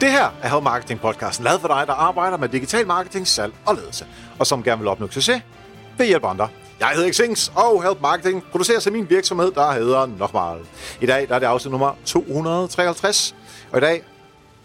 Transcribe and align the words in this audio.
Det 0.00 0.10
her 0.10 0.30
er 0.42 0.48
Help 0.48 0.62
Marketing 0.62 1.00
podcasten, 1.00 1.44
lavet 1.44 1.60
for 1.60 1.68
dig, 1.68 1.86
der 1.86 1.92
arbejder 1.92 2.36
med 2.36 2.48
digital 2.48 2.86
marketing, 2.86 3.26
salg 3.26 3.52
og 3.66 3.74
ledelse, 3.74 4.06
og 4.38 4.46
som 4.46 4.62
gerne 4.62 4.78
vil 4.78 4.88
opnå 4.88 5.08
succes 5.10 5.42
ved 5.98 6.06
hjælp 6.06 6.24
andre. 6.24 6.48
Jeg 6.80 6.88
hedder 6.88 7.12
Xings, 7.12 7.52
og 7.56 7.82
Help 7.82 8.00
Marketing 8.00 8.44
producerer 8.50 8.78
sig 8.78 8.92
min 8.92 9.10
virksomhed, 9.10 9.50
der 9.52 9.72
hedder 9.72 10.06
Nokmal. 10.06 10.60
I 11.00 11.06
dag 11.06 11.28
der 11.28 11.34
er 11.34 11.38
det 11.38 11.46
afsnit 11.46 11.70
nummer 11.70 11.94
253, 12.04 13.36
og 13.72 13.78
i 13.78 13.80
dag 13.80 14.04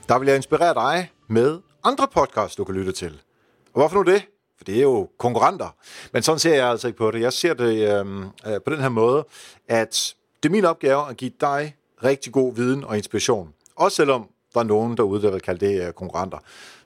der 0.10 0.20
vil 0.20 0.28
jeg 0.28 0.36
inspirere 0.36 0.74
dig 0.74 1.12
med 1.28 1.60
andre 1.84 2.08
podcasts, 2.14 2.56
du 2.56 2.64
kan 2.64 2.76
lytte 2.76 2.92
til. 2.92 3.22
Og 3.74 3.80
hvorfor 3.80 3.96
nu 3.96 4.02
det? 4.02 4.26
For 4.58 4.64
det 4.64 4.78
er 4.78 4.82
jo 4.82 5.10
konkurrenter. 5.20 5.76
Men 6.14 6.24
sådan 6.24 6.40
ser 6.40 6.56
jeg 6.56 6.68
altså 6.68 6.88
ikke 6.88 6.98
på 6.98 7.12
det. 7.12 7.22
Jeg 7.22 7.34
ser 7.34 7.54
det 7.54 8.00
øhm, 8.00 8.24
øh, 8.24 8.62
på 8.66 8.72
den 8.72 8.80
her 8.80 8.90
måde, 8.90 9.26
at 9.68 10.14
det 10.44 10.50
er 10.50 10.54
min 10.54 10.66
opgave 10.66 11.10
at 11.10 11.18
give 11.18 11.32
dig 11.42 11.76
rigtig 12.04 12.34
god 12.34 12.56
viden 12.56 12.84
og 12.84 12.98
inspiration. 12.98 13.50
Også 13.76 13.96
selvom 13.96 14.30
der 14.56 14.60
er 14.60 14.64
nogen 14.64 14.98
derude, 14.98 15.22
der 15.22 15.32
vil 15.32 15.42
kalde 15.42 15.66
det 15.66 15.88
øh, 15.88 15.94
konkurrenter. 15.94 16.38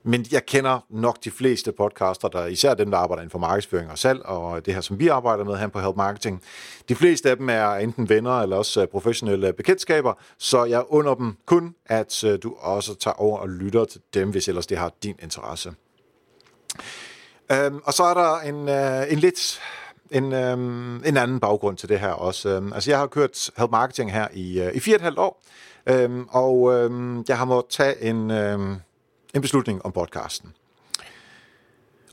Men 0.03 0.25
jeg 0.31 0.45
kender 0.45 0.79
nok 0.89 1.23
de 1.23 1.31
fleste 1.31 1.71
podcaster, 1.71 2.27
der, 2.27 2.45
især 2.45 2.73
dem, 2.73 2.91
der 2.91 2.97
arbejder 2.97 3.21
inden 3.21 3.31
for 3.31 3.39
markedsføring 3.39 3.91
og 3.91 3.97
salg, 3.97 4.25
og 4.25 4.65
det 4.65 4.73
her, 4.73 4.81
som 4.81 4.99
vi 4.99 5.07
arbejder 5.07 5.43
med 5.43 5.57
her 5.57 5.67
på 5.67 5.79
Help 5.79 5.95
Marketing. 5.95 6.41
De 6.89 6.95
fleste 6.95 7.29
af 7.29 7.37
dem 7.37 7.49
er 7.49 7.73
enten 7.73 8.09
venner 8.09 8.41
eller 8.41 8.55
også 8.55 8.81
øh, 8.81 8.87
professionelle 8.87 9.53
bekendtskaber, 9.53 10.13
så 10.37 10.63
jeg 10.63 10.83
under 10.89 11.15
dem 11.15 11.35
kun, 11.45 11.75
at 11.85 12.23
øh, 12.23 12.39
du 12.43 12.55
også 12.59 12.95
tager 12.95 13.15
over 13.15 13.39
og 13.39 13.49
lytter 13.49 13.85
til 13.85 14.01
dem, 14.13 14.29
hvis 14.29 14.47
ellers 14.47 14.67
det 14.67 14.77
har 14.77 14.91
din 15.03 15.15
interesse. 15.21 15.73
Øhm, 17.51 17.79
og 17.83 17.93
så 17.93 18.03
er 18.03 18.13
der 18.13 18.39
en, 18.39 18.69
øh, 18.69 19.13
en 19.13 19.19
lidt 19.19 19.61
en, 20.11 20.33
øhm, 20.33 21.03
en 21.05 21.17
anden 21.17 21.39
baggrund 21.39 21.77
til 21.77 21.89
det 21.89 21.99
her 21.99 22.11
også. 22.11 22.49
Øhm, 22.49 22.73
altså 22.73 22.91
jeg 22.91 22.99
har 22.99 23.07
kørt 23.07 23.51
Help 23.57 23.71
Marketing 23.71 24.11
her 24.11 24.27
i, 24.33 24.61
øh, 24.61 24.75
i 24.75 24.79
fire 24.79 24.95
og 24.95 24.99
et 24.99 25.01
halvt 25.01 25.19
år, 25.19 25.41
øhm, 25.89 26.27
og 26.29 26.73
øhm, 26.73 27.25
jeg 27.27 27.37
har 27.37 27.45
måttet 27.45 27.71
tage 27.71 28.01
en, 28.01 28.31
øhm, 28.31 28.75
en 29.35 29.41
beslutning 29.41 29.85
om 29.85 29.91
podcasten. 29.91 30.53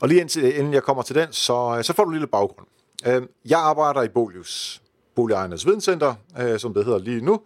Og 0.01 0.07
lige 0.07 0.21
indtil, 0.21 0.57
inden 0.57 0.73
jeg 0.73 0.83
kommer 0.83 1.03
til 1.03 1.15
den, 1.15 1.27
så, 1.31 1.75
øh, 1.77 1.83
så 1.83 1.93
får 1.93 2.03
du 2.03 2.09
en 2.09 2.15
lille 2.15 2.27
baggrund. 2.27 2.67
Øhm, 3.07 3.27
jeg 3.45 3.59
arbejder 3.59 4.03
i 4.03 4.07
Bolius, 4.07 4.81
Boligejernes 5.15 5.65
Videnscenter, 5.65 6.15
øh, 6.39 6.59
som 6.59 6.73
det 6.73 6.85
hedder 6.85 6.99
lige 6.99 7.21
nu. 7.21 7.41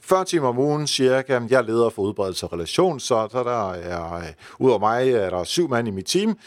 40 0.00 0.24
timer 0.24 0.48
om 0.48 0.58
ugen 0.58 0.86
cirka. 0.86 1.40
Jeg 1.50 1.64
leder 1.64 1.90
for 1.90 2.02
udbredelse 2.02 2.46
og 2.46 2.52
relation, 2.52 3.00
så, 3.00 3.28
så 3.32 3.42
der 3.42 3.72
er, 3.72 4.14
øh, 4.14 4.24
udover 4.58 4.78
mig 4.78 5.10
er 5.10 5.30
der 5.30 5.44
syv 5.44 5.68
mand 5.68 5.88
i 5.88 5.90
mit 5.90 6.06
team, 6.06 6.38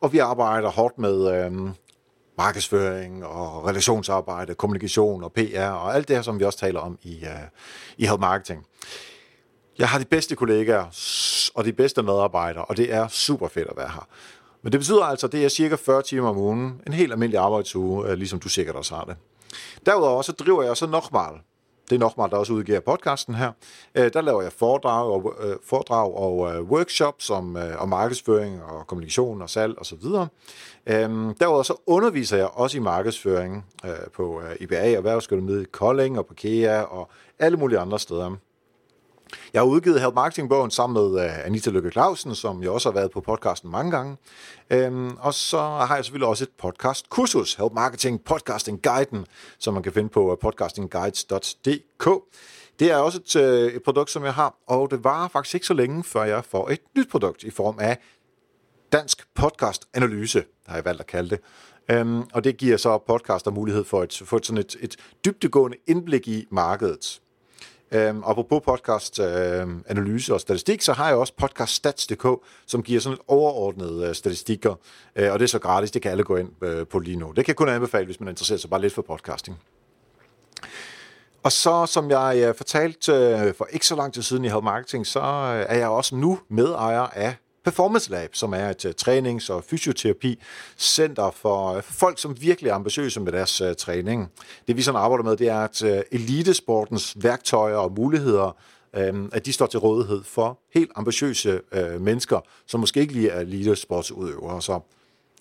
og 0.00 0.12
vi 0.12 0.18
arbejder 0.18 0.70
hårdt 0.70 0.98
med 0.98 1.44
øh, 1.44 1.52
markedsføring 2.38 3.26
og 3.26 3.66
relationsarbejde, 3.66 4.54
kommunikation 4.54 5.24
og 5.24 5.32
PR 5.32 5.60
og 5.60 5.94
alt 5.94 6.08
det 6.08 6.16
her, 6.16 6.22
som 6.22 6.38
vi 6.38 6.44
også 6.44 6.58
taler 6.58 6.80
om 6.80 6.98
i, 7.02 7.24
øh, 7.24 7.30
i 7.96 8.06
Help 8.06 8.20
Marketing. 8.20 8.66
Jeg 9.78 9.88
har 9.88 9.98
de 9.98 10.04
bedste 10.04 10.36
kollegaer 10.36 10.84
og 11.54 11.64
de 11.64 11.72
bedste 11.72 12.02
medarbejdere, 12.02 12.64
og 12.64 12.76
det 12.76 12.92
er 12.92 13.08
super 13.08 13.48
fedt 13.48 13.68
at 13.68 13.76
være 13.76 13.88
her. 13.88 14.08
Men 14.62 14.72
det 14.72 14.80
betyder 14.80 15.04
altså, 15.04 15.26
at 15.26 15.32
det 15.32 15.44
er 15.44 15.48
cirka 15.48 15.74
40 15.74 16.02
timer 16.02 16.28
om 16.28 16.36
ugen, 16.36 16.80
en 16.86 16.92
helt 16.92 17.12
almindelig 17.12 17.40
arbejdsuge, 17.40 18.08
øh, 18.08 18.14
ligesom 18.14 18.40
du 18.40 18.48
sikkert 18.48 18.76
også 18.76 18.94
har 18.94 19.04
det. 19.04 19.16
Derudover 19.86 20.22
så 20.22 20.32
driver 20.32 20.62
jeg 20.62 20.76
så 20.76 20.86
Nokmal. 20.86 21.32
Det 21.90 21.94
er 21.94 21.98
Nokmal, 21.98 22.30
der 22.30 22.36
også 22.36 22.52
udgiver 22.52 22.80
podcasten 22.80 23.34
her. 23.34 23.52
Øh, 23.94 24.12
der 24.12 24.20
laver 24.20 24.42
jeg 24.42 24.52
foredrag 24.52 25.10
og, 25.10 25.34
øh, 25.40 25.56
foredrag 25.64 26.14
og 26.14 26.54
øh, 26.54 26.62
workshops 26.62 27.30
om, 27.30 27.56
øh, 27.56 27.82
om 27.82 27.88
markedsføring 27.88 28.62
og 28.62 28.86
kommunikation 28.86 29.42
og 29.42 29.50
salg 29.50 29.78
osv. 29.78 30.04
Og 30.04 30.28
øhm, 30.86 31.34
Derudover 31.34 31.62
så 31.62 31.74
underviser 31.86 32.36
jeg 32.36 32.46
også 32.46 32.76
i 32.76 32.80
markedsføring 32.80 33.66
øh, 33.84 33.90
på 34.14 34.42
IBA, 34.60 34.92
Erhvervsskolen 34.92 35.62
i 35.62 35.64
Kolding 35.64 36.18
og 36.18 36.26
på 36.26 36.34
KEA 36.34 36.82
og 36.82 37.10
alle 37.38 37.56
mulige 37.56 37.78
andre 37.78 37.98
steder. 37.98 38.36
Jeg 39.52 39.60
har 39.60 39.66
udgivet 39.66 40.00
Help 40.00 40.14
Marketing-bogen 40.14 40.70
sammen 40.70 41.02
med 41.02 41.24
uh, 41.24 41.46
Anita 41.46 41.70
Lykke 41.70 41.90
Clausen, 41.90 42.34
som 42.34 42.62
jeg 42.62 42.70
også 42.70 42.88
har 42.88 42.94
været 42.94 43.10
på 43.10 43.20
podcasten 43.20 43.70
mange 43.70 43.90
gange. 43.90 44.16
Um, 44.86 45.18
og 45.20 45.34
så 45.34 45.58
har 45.58 45.94
jeg 45.94 46.04
selvfølgelig 46.04 46.28
også 46.28 46.44
et 46.44 46.50
podcast-kursus, 46.62 47.54
Help 47.54 47.72
Marketing 47.72 48.24
Podcasting 48.24 48.82
Guiden, 48.82 49.26
som 49.58 49.74
man 49.74 49.82
kan 49.82 49.92
finde 49.92 50.08
på 50.08 50.32
øh, 50.32 50.38
podcastingguides.dk. 50.38 52.08
Det 52.78 52.90
er 52.90 52.96
også 52.96 53.18
et, 53.18 53.36
øh, 53.36 53.72
et 53.72 53.82
produkt, 53.82 54.10
som 54.10 54.24
jeg 54.24 54.34
har, 54.34 54.54
og 54.66 54.90
det 54.90 55.04
var 55.04 55.28
faktisk 55.28 55.54
ikke 55.54 55.66
så 55.66 55.74
længe, 55.74 56.04
før 56.04 56.24
jeg 56.24 56.44
får 56.44 56.68
et 56.70 56.80
nyt 56.96 57.08
produkt 57.10 57.42
i 57.42 57.50
form 57.50 57.78
af 57.78 57.98
Dansk 58.92 59.26
Podcast 59.34 59.88
Analyse, 59.94 60.44
har 60.66 60.74
jeg 60.74 60.84
valgt 60.84 61.00
at 61.00 61.06
kalde 61.06 61.30
det. 61.30 61.40
Um, 62.00 62.28
og 62.32 62.44
det 62.44 62.56
giver 62.56 62.76
så 62.76 62.98
podcaster 62.98 63.50
mulighed 63.50 63.84
for 63.84 64.00
at 64.02 64.22
få 64.24 64.36
et, 64.36 64.46
sådan 64.46 64.58
et, 64.58 64.76
et 64.80 64.96
dybtegående 65.24 65.76
indblik 65.86 66.28
i 66.28 66.46
markedet. 66.50 67.21
Øhm, 67.94 68.22
og 68.22 68.46
på 68.48 68.58
podcast 68.58 69.20
øhm, 69.20 69.84
analyse 69.88 70.34
og 70.34 70.40
statistik, 70.40 70.82
så 70.82 70.92
har 70.92 71.08
jeg 71.08 71.16
også 71.16 71.32
podcaststats.dk, 71.36 72.26
som 72.66 72.82
giver 72.82 73.00
sådan 73.00 73.14
et 73.14 73.22
overordnet 73.28 74.08
øh, 74.08 74.14
statistikker, 74.14 74.74
øh, 75.16 75.32
og 75.32 75.38
det 75.38 75.44
er 75.44 75.48
så 75.48 75.58
gratis, 75.58 75.90
det 75.90 76.02
kan 76.02 76.10
alle 76.10 76.24
gå 76.24 76.36
ind 76.36 76.50
øh, 76.62 76.86
på 76.86 76.98
lige 76.98 77.16
nu. 77.16 77.26
Det 77.26 77.44
kan 77.44 77.48
jeg 77.48 77.56
kun 77.56 77.68
anbefale, 77.68 78.04
hvis 78.04 78.20
man 78.20 78.28
interesserer 78.28 78.58
sig 78.58 78.70
bare 78.70 78.80
lidt 78.80 78.92
for 78.92 79.02
podcasting. 79.02 79.58
Og 81.42 81.52
så, 81.52 81.86
som 81.86 82.10
jeg 82.10 82.44
øh, 82.48 82.54
fortalte 82.54 83.12
øh, 83.12 83.54
for 83.54 83.68
ikke 83.70 83.86
så 83.86 83.96
lang 83.96 84.14
tid 84.14 84.22
siden 84.22 84.44
i 84.44 84.48
Help 84.48 84.64
Marketing, 84.64 85.06
så 85.06 85.20
øh, 85.20 85.66
er 85.68 85.78
jeg 85.78 85.88
også 85.88 86.16
nu 86.16 86.38
medejer 86.48 87.00
af 87.02 87.34
Performance 87.64 88.10
Lab, 88.10 88.34
som 88.34 88.54
er 88.54 88.68
et 88.68 88.84
øh, 88.84 88.94
trænings- 88.96 89.50
og 89.50 89.64
fysioterapi-center 89.64 91.30
for, 91.30 91.80
for 91.80 91.92
folk, 91.92 92.18
som 92.18 92.40
virkelig 92.40 92.70
er 92.70 92.74
ambitiøse 92.74 93.20
med 93.20 93.32
deres 93.32 93.60
uh, 93.60 93.72
træning. 93.78 94.30
Det 94.66 94.76
vi 94.76 94.82
sådan 94.82 95.00
arbejder 95.00 95.24
med, 95.24 95.36
det 95.36 95.48
er, 95.48 95.58
at 95.58 95.82
uh, 95.82 95.88
elitesportens 96.10 97.16
værktøjer 97.16 97.76
og 97.76 97.92
muligheder, 97.92 98.56
uh, 98.98 99.28
at 99.32 99.46
de 99.46 99.52
står 99.52 99.66
til 99.66 99.78
rådighed 99.78 100.24
for 100.24 100.58
helt 100.74 100.90
ambitiøse 100.96 101.60
mennesker, 102.00 102.40
som 102.66 102.80
måske 102.80 103.00
ikke 103.00 103.12
lige 103.12 103.28
er 103.28 103.40
elitesportsudøvere. 103.40 104.62
Så 104.62 104.80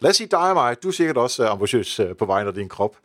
Lad 0.02 0.10
os 0.10 0.16
sige 0.16 0.28
dig 0.28 0.40
og 0.50 0.54
mig, 0.54 0.84
du 0.84 0.88
er 0.88 0.92
sikkert 0.92 1.18
også 1.18 1.44
øh, 1.44 1.52
ambitiøs 1.52 2.00
øh, 2.00 2.16
på 2.16 2.26
vejen 2.26 2.48
af 2.48 2.54
din 2.54 2.70
krop. 2.70 2.96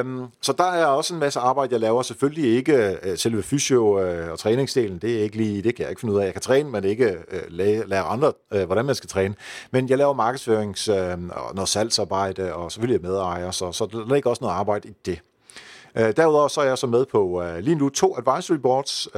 Um, 0.00 0.28
så 0.42 0.52
der 0.52 0.64
er 0.64 0.86
også 0.86 1.14
en 1.14 1.20
masse 1.20 1.40
arbejde, 1.40 1.72
jeg 1.72 1.80
laver. 1.80 2.02
Selvfølgelig 2.02 2.56
ikke 2.56 2.98
uh, 3.06 3.14
selve 3.16 3.42
fysio- 3.42 4.00
øh, 4.00 4.32
og 4.32 4.38
træningsdelen, 4.38 4.98
det 4.98 5.18
er 5.18 5.22
ikke 5.22 5.36
lige, 5.36 5.62
det 5.62 5.74
kan 5.74 5.82
jeg 5.82 5.90
ikke 5.90 6.00
finde 6.00 6.14
ud 6.14 6.20
af. 6.20 6.24
Jeg 6.24 6.32
kan 6.32 6.42
træne, 6.42 6.70
men 6.70 6.84
ikke 6.84 7.16
øh, 7.30 7.40
lære, 7.48 7.88
lære 7.88 8.02
andre, 8.02 8.32
hvordan 8.66 8.84
man 8.84 8.94
skal 8.94 9.08
træne. 9.08 9.34
Men 9.70 9.88
jeg 9.88 9.98
laver 9.98 10.14
markedsførings- 10.14 10.92
og 11.40 11.54
noget 11.54 11.68
salgsarbejde, 11.68 12.54
og 12.54 12.72
selvfølgelig 12.72 13.02
medejer, 13.02 13.50
så, 13.50 13.72
så 13.72 13.86
der 13.86 14.14
ligger 14.14 14.30
også 14.30 14.44
noget 14.44 14.54
arbejde 14.54 14.88
i 14.88 14.92
det. 15.06 15.20
Derudover 16.16 16.48
så 16.48 16.60
er 16.60 16.64
jeg 16.64 16.78
så 16.78 16.86
med 16.86 17.06
på 17.06 17.42
lige 17.60 17.74
nu 17.74 17.88
to 17.88 18.16
advisory 18.18 18.56
boards. 18.56 19.08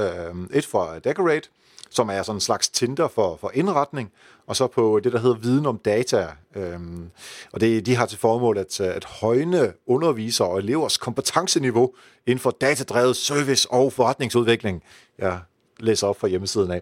Et 0.53 0.65
for 0.65 0.95
Decorate, 1.03 1.49
som 1.89 2.09
er 2.09 2.23
sådan 2.23 2.37
en 2.37 2.41
slags 2.41 2.69
Tinder 2.69 3.07
for, 3.07 3.37
for 3.41 3.51
indretning, 3.53 4.11
og 4.47 4.55
så 4.55 4.67
på 4.67 4.99
det, 5.03 5.13
der 5.13 5.19
hedder 5.19 5.35
viden 5.35 5.65
om 5.65 5.77
data. 5.77 6.27
Øhm, 6.55 7.09
og 7.53 7.61
det, 7.61 7.85
de 7.85 7.95
har 7.95 8.05
til 8.05 8.19
formål 8.19 8.57
at, 8.57 8.79
at 8.79 9.05
højne 9.05 9.73
undervisere 9.87 10.47
og 10.47 10.57
elevers 10.57 10.97
kompetenceniveau 10.97 11.93
inden 12.25 12.39
for 12.39 12.51
datadrevet 12.61 13.15
service 13.15 13.71
og 13.71 13.93
forretningsudvikling. 13.93 14.83
Jeg 15.17 15.39
læser 15.79 16.07
op 16.07 16.19
fra 16.19 16.27
hjemmesiden 16.27 16.71
af. 16.71 16.81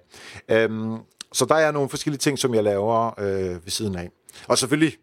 Øhm, 0.50 0.98
så 1.34 1.46
der 1.46 1.56
er 1.56 1.72
nogle 1.72 1.90
forskellige 1.90 2.20
ting, 2.20 2.40
som 2.40 2.54
jeg 2.54 2.64
laver 2.64 3.20
øh, 3.20 3.66
ved 3.66 3.70
siden 3.70 3.96
af. 3.96 4.10
Og 4.48 4.58
selvfølgelig 4.58 4.98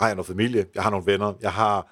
har 0.00 0.06
jeg 0.06 0.16
noget 0.16 0.26
familie, 0.26 0.66
jeg 0.74 0.82
har 0.82 0.90
nogle 0.90 1.06
venner, 1.06 1.32
jeg 1.40 1.52
har 1.52 1.88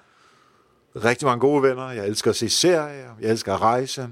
rigtig 0.95 1.25
mange 1.25 1.39
gode 1.39 1.63
venner, 1.63 1.91
jeg 1.91 2.07
elsker 2.07 2.29
at 2.29 2.35
se 2.35 2.49
serier, 2.49 3.15
jeg 3.21 3.31
elsker 3.31 3.53
at 3.53 3.61
rejse. 3.61 4.09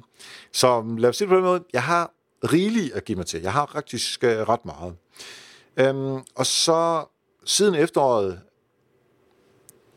Så 0.52 0.96
lad 0.98 1.10
os 1.10 1.18
sige 1.18 1.26
det 1.26 1.30
på 1.30 1.36
den 1.36 1.44
måde, 1.44 1.64
jeg 1.74 1.84
har 1.84 2.12
rigeligt 2.52 2.94
at 2.94 3.06
give 3.06 3.16
mig 3.16 3.26
til. 3.26 3.42
Jeg 3.42 3.54
har 3.54 3.70
faktisk 3.74 4.24
øh, 4.24 4.38
ret 4.38 4.66
meget. 4.66 4.96
Øhm, 5.78 6.24
og 6.36 6.46
så 6.46 7.06
siden 7.46 7.76
efteråret 7.76 8.40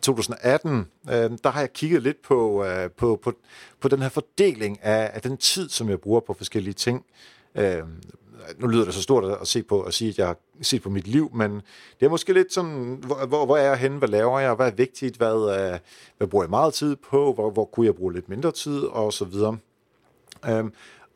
2018, 0.02 0.86
øh, 1.08 1.14
der 1.14 1.50
har 1.50 1.60
jeg 1.60 1.72
kigget 1.72 2.02
lidt 2.02 2.22
på, 2.22 2.64
øh, 2.64 2.90
på, 2.90 3.20
på, 3.22 3.32
på 3.80 3.88
den 3.88 4.02
her 4.02 4.08
fordeling 4.08 4.82
af, 4.82 5.10
af 5.14 5.22
den 5.22 5.36
tid, 5.36 5.68
som 5.68 5.88
jeg 5.88 6.00
bruger 6.00 6.20
på 6.20 6.34
forskellige 6.34 6.74
ting. 6.74 7.04
Øh, 7.54 7.82
nu 8.58 8.66
lyder 8.66 8.84
det 8.84 8.94
så 8.94 9.02
stort 9.02 9.24
at 9.40 9.48
se 9.48 9.62
på 9.62 9.82
at 9.82 9.94
sige, 9.94 10.08
at 10.08 10.18
jeg 10.18 10.26
har 10.26 10.36
set 10.62 10.82
på 10.82 10.90
mit 10.90 11.06
liv, 11.06 11.30
men 11.34 11.52
det 12.00 12.06
er 12.06 12.08
måske 12.08 12.32
lidt 12.32 12.52
sådan, 12.52 12.98
hvor, 13.06 13.26
hvor, 13.26 13.46
hvor 13.46 13.56
er 13.56 13.62
jeg 13.62 13.76
henne, 13.76 13.98
hvad 13.98 14.08
laver 14.08 14.40
jeg, 14.40 14.54
hvad 14.54 14.66
er 14.66 14.74
vigtigt, 14.74 15.16
hvad, 15.16 15.70
øh, 15.72 15.78
hvad 16.18 16.28
bruger 16.28 16.44
jeg 16.44 16.50
meget 16.50 16.74
tid 16.74 16.96
på, 16.96 17.32
hvor, 17.32 17.50
hvor 17.50 17.64
kunne 17.64 17.86
jeg 17.86 17.94
bruge 17.94 18.12
lidt 18.12 18.28
mindre 18.28 18.52
tid, 18.52 18.80
og 18.80 19.12
så 19.12 19.24
videre. 19.24 19.58
Øh, 20.48 20.64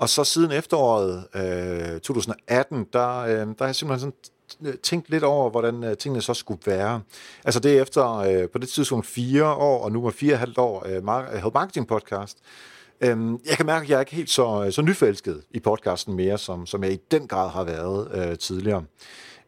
og 0.00 0.08
så 0.08 0.24
siden 0.24 0.52
efteråret 0.52 1.24
øh, 1.34 2.00
2018, 2.00 2.86
der, 2.92 3.18
øh, 3.18 3.30
der 3.30 3.54
har 3.58 3.66
jeg 3.66 3.74
simpelthen 3.74 4.12
sådan 4.60 4.72
øh, 4.72 4.78
tænkt 4.78 5.10
lidt 5.10 5.24
over, 5.24 5.50
hvordan 5.50 5.84
øh, 5.84 5.96
tingene 5.96 6.22
så 6.22 6.34
skulle 6.34 6.60
være. 6.66 7.00
Altså 7.44 7.60
det 7.60 7.78
er 7.78 7.82
efter 7.82 8.16
øh, 8.16 8.48
på 8.48 8.58
det 8.58 8.68
tidspunkt 8.68 9.06
fire 9.06 9.44
år, 9.44 9.84
og 9.84 9.92
nu 9.92 10.06
er 10.06 10.10
fire 10.10 10.34
og 10.34 10.38
halvt 10.38 10.58
år 10.58 10.86
øh, 10.86 10.96
øh 11.36 11.54
Marketing 11.54 11.86
Podcast. 11.86 12.38
Øhm, 13.00 13.38
jeg 13.48 13.56
kan 13.56 13.66
mærke, 13.66 13.84
at 13.84 13.90
jeg 13.90 13.96
er 13.96 14.00
ikke 14.00 14.14
helt 14.14 14.30
så, 14.30 14.64
øh, 14.66 14.72
så 14.72 14.82
nyforelsket 14.82 15.42
i 15.50 15.60
podcasten 15.60 16.14
mere, 16.16 16.38
som, 16.38 16.66
som 16.66 16.84
jeg 16.84 16.92
i 16.92 16.98
den 17.10 17.28
grad 17.28 17.50
har 17.50 17.64
været 17.64 18.08
øh, 18.14 18.38
tidligere. 18.38 18.84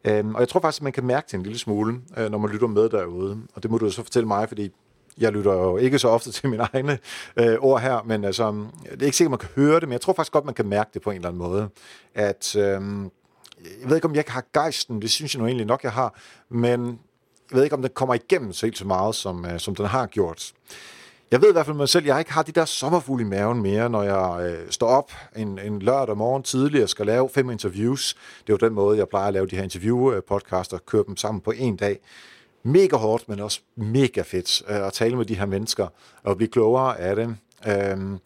Øhm, 0.05 0.35
og 0.35 0.39
jeg 0.39 0.49
tror 0.49 0.59
faktisk, 0.59 0.81
at 0.81 0.83
man 0.83 0.93
kan 0.93 1.05
mærke 1.05 1.25
det 1.25 1.33
en 1.33 1.43
lille 1.43 1.59
smule, 1.59 2.01
øh, 2.17 2.31
når 2.31 2.37
man 2.37 2.51
lytter 2.51 2.67
med 2.67 2.89
derude. 2.89 3.37
Og 3.53 3.63
det 3.63 3.71
må 3.71 3.77
du 3.77 3.89
så 3.89 4.03
fortælle 4.03 4.27
mig, 4.27 4.47
fordi 4.47 4.71
jeg 5.17 5.31
lytter 5.31 5.53
jo 5.53 5.77
ikke 5.77 5.99
så 5.99 6.07
ofte 6.07 6.31
til 6.37 6.49
mine 6.49 6.67
egne 6.73 6.99
øh, 7.37 7.55
ord 7.59 7.81
her, 7.81 8.03
men 8.05 8.23
altså, 8.23 8.51
mm, 8.51 8.67
det 8.91 9.01
er 9.01 9.05
ikke 9.05 9.17
sikkert, 9.17 9.31
man 9.31 9.39
kan 9.39 9.49
høre 9.55 9.79
det, 9.79 9.87
men 9.89 9.93
jeg 9.93 10.01
tror 10.01 10.13
faktisk 10.13 10.31
godt, 10.31 10.45
man 10.45 10.53
kan 10.53 10.65
mærke 10.65 10.89
det 10.93 11.01
på 11.01 11.09
en 11.09 11.15
eller 11.15 11.27
anden 11.27 11.41
måde, 11.41 11.69
at 12.15 12.55
øh, 12.55 12.81
jeg 13.81 13.89
ved 13.89 13.95
ikke, 13.95 14.07
om 14.07 14.15
jeg 14.15 14.23
har 14.27 14.43
gejsten, 14.53 15.01
det 15.01 15.11
synes 15.11 15.33
jeg 15.33 15.39
nu 15.39 15.47
egentlig 15.47 15.67
nok, 15.67 15.83
jeg 15.83 15.91
har, 15.91 16.19
men 16.49 16.99
jeg 17.51 17.57
ved 17.57 17.63
ikke, 17.63 17.75
om 17.75 17.81
den 17.81 17.91
kommer 17.93 18.13
igennem 18.13 18.53
så 18.53 18.65
helt 18.65 18.77
så 18.77 18.87
meget, 18.87 19.15
som, 19.15 19.45
øh, 19.45 19.59
som 19.59 19.75
den 19.75 19.85
har 19.85 20.05
gjort. 20.05 20.53
Jeg 21.31 21.41
ved 21.41 21.49
i 21.49 21.51
hvert 21.51 21.65
fald 21.65 21.77
mig 21.77 21.89
selv, 21.89 22.03
at 22.03 22.07
jeg 22.07 22.19
ikke 22.19 22.33
har 22.33 22.43
de 22.43 22.51
der 22.51 22.65
sommerfugle 22.65 23.23
i 23.23 23.27
maven 23.27 23.61
mere, 23.61 23.89
når 23.89 24.03
jeg 24.03 24.51
øh, 24.51 24.71
står 24.71 24.87
op 24.87 25.11
en, 25.35 25.59
en 25.59 25.79
lørdag 25.79 26.17
morgen 26.17 26.43
tidlig 26.43 26.83
og 26.83 26.89
skal 26.89 27.05
lave 27.05 27.29
fem 27.29 27.49
interviews. 27.49 28.13
Det 28.13 28.53
er 28.53 28.57
jo 28.61 28.67
den 28.67 28.73
måde, 28.73 28.97
jeg 28.97 29.09
plejer 29.09 29.27
at 29.27 29.33
lave 29.33 29.47
de 29.47 29.55
her 29.55 29.63
interview-podcaster, 29.63 30.73
øh, 30.73 30.79
køre 30.85 31.03
dem 31.07 31.17
sammen 31.17 31.41
på 31.41 31.51
en 31.51 31.75
dag. 31.75 31.99
Mega 32.63 32.95
hårdt, 32.95 33.29
men 33.29 33.39
også 33.39 33.59
mega 33.75 34.21
fedt 34.21 34.63
øh, 34.69 34.87
at 34.87 34.93
tale 34.93 35.15
med 35.15 35.25
de 35.25 35.35
her 35.35 35.45
mennesker 35.45 35.87
og 36.23 36.37
blive 36.37 36.49
klogere 36.49 36.99
af 36.99 37.15
dem. 37.15 37.35
Øh, 37.67 38.19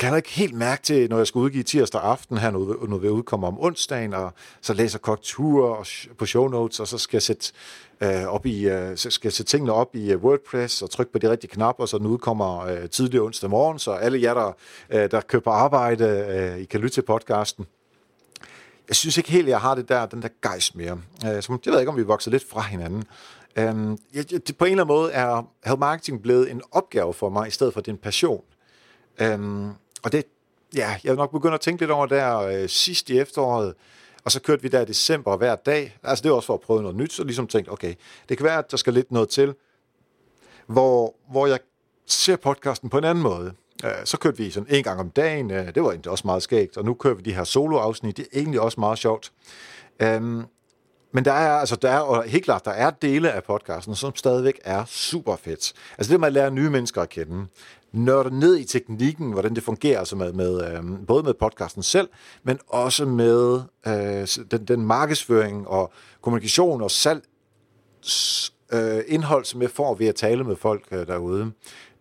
kan 0.00 0.16
ikke 0.16 0.30
helt 0.30 0.54
mærke 0.54 0.82
til, 0.82 1.10
når 1.10 1.16
jeg 1.16 1.26
skal 1.26 1.38
udgive 1.38 1.62
tirsdag 1.62 2.00
aften 2.00 2.38
her, 2.38 2.50
når 2.50 2.98
vi 2.98 3.08
udkommer 3.08 3.48
om 3.48 3.60
onsdagen, 3.60 4.14
og 4.14 4.32
så 4.60 4.74
læser 4.74 4.98
korrekturer 4.98 5.88
på 6.18 6.26
show 6.26 6.48
notes, 6.48 6.80
og 6.80 6.88
så 6.88 6.98
skal 6.98 7.16
jeg 7.16 7.22
sætte, 7.22 7.52
øh, 8.00 8.24
op 8.26 8.46
i, 8.46 8.68
øh, 8.68 8.96
skal 8.96 9.28
jeg 9.28 9.32
sætte 9.32 9.50
tingene 9.50 9.72
op 9.72 9.94
i 9.94 10.12
øh, 10.12 10.24
WordPress 10.24 10.82
og 10.82 10.90
trykke 10.90 11.12
på 11.12 11.18
de 11.18 11.30
rigtige 11.30 11.50
knapper, 11.50 11.86
så 11.86 11.98
den 11.98 12.06
udkommer 12.06 12.66
øh, 12.66 12.88
tidlig 12.90 13.20
onsdag 13.20 13.50
morgen, 13.50 13.78
så 13.78 13.92
alle 13.92 14.22
jer, 14.22 14.34
der, 14.34 14.52
øh, 14.90 15.10
der 15.10 15.20
køber 15.20 15.50
arbejde, 15.50 16.04
øh, 16.04 16.62
I 16.62 16.64
kan 16.64 16.80
lytte 16.80 16.94
til 16.94 17.02
podcasten. 17.02 17.66
Jeg 18.90 18.96
synes 18.96 19.16
ikke 19.16 19.30
helt, 19.30 19.48
jeg 19.48 19.60
har 19.60 19.74
det 19.74 19.88
der, 19.88 20.06
den 20.06 20.22
der 20.22 20.28
gejst 20.42 20.74
mere. 20.74 21.00
Øh, 21.26 21.42
som, 21.42 21.60
jeg 21.64 21.72
ved 21.72 21.80
ikke, 21.80 21.90
om 21.90 21.96
vi 21.96 22.02
vokser 22.02 22.30
lidt 22.30 22.48
fra 22.48 22.60
hinanden. 22.60 23.04
Øh, 23.56 23.98
jeg, 24.14 24.30
det, 24.30 24.56
på 24.56 24.64
en 24.64 24.70
eller 24.70 24.84
anden 24.84 24.96
måde 24.96 25.12
er 25.12 25.42
health 25.64 25.80
marketing 25.80 26.22
blevet 26.22 26.50
en 26.50 26.62
opgave 26.70 27.14
for 27.14 27.28
mig, 27.28 27.48
i 27.48 27.50
stedet 27.50 27.74
for 27.74 27.80
din 27.80 27.96
passion. 27.96 28.44
Øhm, 29.20 29.70
og 30.02 30.12
det, 30.12 30.24
ja, 30.74 30.96
jeg 31.04 31.10
er 31.10 31.14
nok 31.14 31.32
begyndt 31.32 31.54
at 31.54 31.60
tænke 31.60 31.82
lidt 31.82 31.90
over 31.90 32.06
der 32.06 32.38
øh, 32.38 32.68
sidst 32.68 33.10
i 33.10 33.18
efteråret, 33.18 33.74
og 34.24 34.32
så 34.32 34.40
kørte 34.40 34.62
vi 34.62 34.68
der 34.68 34.80
i 34.80 34.84
december 34.84 35.36
hver 35.36 35.54
dag. 35.54 35.98
Altså 36.02 36.22
det 36.22 36.30
var 36.30 36.36
også 36.36 36.46
for 36.46 36.54
at 36.54 36.60
prøve 36.60 36.82
noget 36.82 36.96
nyt, 36.96 37.12
så 37.12 37.24
ligesom 37.24 37.46
tænkte, 37.46 37.70
okay, 37.70 37.94
det 38.28 38.36
kan 38.36 38.44
være, 38.44 38.58
at 38.58 38.70
der 38.70 38.76
skal 38.76 38.92
lidt 38.92 39.12
noget 39.12 39.28
til, 39.28 39.54
hvor, 40.66 41.14
hvor 41.30 41.46
jeg 41.46 41.58
ser 42.06 42.36
podcasten 42.36 42.90
på 42.90 42.98
en 42.98 43.04
anden 43.04 43.22
måde. 43.22 43.52
Øh, 43.84 43.90
så 44.04 44.18
kørte 44.18 44.36
vi 44.36 44.50
sådan 44.50 44.76
en 44.76 44.84
gang 44.84 45.00
om 45.00 45.10
dagen, 45.10 45.50
øh, 45.50 45.74
det 45.74 45.82
var 45.82 45.90
egentlig 45.90 46.10
også 46.10 46.26
meget 46.26 46.42
skægt, 46.42 46.76
og 46.76 46.84
nu 46.84 46.94
kører 46.94 47.14
vi 47.14 47.22
de 47.22 47.34
her 47.34 47.44
soloafsnit, 47.44 48.16
det 48.16 48.26
er 48.32 48.38
egentlig 48.38 48.60
også 48.60 48.80
meget 48.80 48.98
sjovt. 48.98 49.32
Øhm, 50.00 50.42
men 51.12 51.24
der 51.24 51.32
er, 51.32 51.52
altså, 51.52 51.76
der 51.76 51.90
er, 51.90 51.98
og 51.98 52.24
helt 52.24 52.44
klart, 52.44 52.64
der 52.64 52.70
er 52.70 52.90
dele 52.90 53.32
af 53.32 53.44
podcasten, 53.44 53.94
som 53.94 54.16
stadigvæk 54.16 54.60
er 54.64 54.84
super 54.84 55.36
fedt. 55.36 55.72
Altså 55.98 56.12
det 56.12 56.20
med 56.20 56.26
at 56.26 56.32
lære 56.32 56.50
nye 56.50 56.70
mennesker 56.70 57.02
at 57.02 57.08
kende, 57.08 57.46
nørde 57.92 58.38
ned 58.38 58.58
i 58.58 58.64
teknikken, 58.64 59.32
hvordan 59.32 59.54
det 59.54 59.62
fungerer, 59.62 59.98
altså 59.98 60.16
med, 60.16 60.32
med, 60.32 60.72
øh, 60.72 61.06
både 61.06 61.22
med 61.22 61.34
podcasten 61.34 61.82
selv, 61.82 62.08
men 62.42 62.58
også 62.68 63.04
med 63.04 63.62
øh, 63.86 64.28
den, 64.50 64.64
den 64.64 64.86
markedsføring 64.86 65.68
og 65.68 65.92
kommunikation 66.22 66.82
og 66.82 66.90
salg 66.90 67.22
øh, 68.72 69.02
indhold, 69.06 69.44
som 69.44 69.62
jeg 69.62 69.70
får 69.70 69.94
ved 69.94 70.06
at 70.06 70.14
tale 70.14 70.44
med 70.44 70.56
folk 70.56 70.84
øh, 70.90 71.06
derude. 71.06 71.52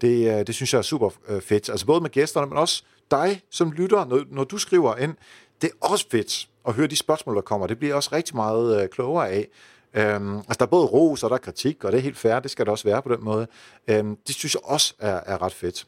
Det, 0.01 0.39
øh, 0.39 0.47
det 0.47 0.55
synes 0.55 0.73
jeg 0.73 0.79
er 0.79 0.83
super 0.83 1.09
øh, 1.27 1.41
fedt. 1.41 1.69
Altså 1.69 1.85
både 1.85 2.01
med 2.01 2.09
gæsterne, 2.09 2.47
men 2.47 2.57
også 2.57 2.83
dig 3.11 3.41
som 3.49 3.71
lytter, 3.71 4.05
når, 4.05 4.23
når 4.31 4.43
du 4.43 4.57
skriver 4.57 4.95
ind. 4.95 5.15
Det 5.61 5.69
er 5.69 5.87
også 5.87 6.05
fedt 6.11 6.47
at 6.67 6.73
høre 6.73 6.87
de 6.87 6.95
spørgsmål, 6.95 7.35
der 7.35 7.41
kommer. 7.41 7.67
Det 7.67 7.79
bliver 7.79 7.95
også 7.95 8.09
rigtig 8.11 8.35
meget 8.35 8.83
øh, 8.83 8.89
klogere 8.89 9.29
af. 9.29 9.47
Øhm, 9.93 10.37
altså, 10.37 10.55
der 10.59 10.65
er 10.65 10.69
både 10.69 10.85
ros 10.85 11.23
og 11.23 11.29
der 11.29 11.35
er 11.35 11.39
kritik, 11.39 11.83
og 11.83 11.91
det 11.91 11.97
er 11.97 12.01
helt 12.01 12.17
fair, 12.17 12.39
det 12.39 12.51
skal 12.51 12.65
det 12.65 12.71
også 12.71 12.83
være 12.83 13.01
på 13.01 13.15
den 13.15 13.23
måde. 13.23 13.47
Øhm, 13.87 14.17
det 14.27 14.35
synes 14.35 14.53
jeg 14.53 14.61
også 14.63 14.93
er, 14.99 15.19
er 15.25 15.41
ret 15.41 15.53
fedt. 15.53 15.87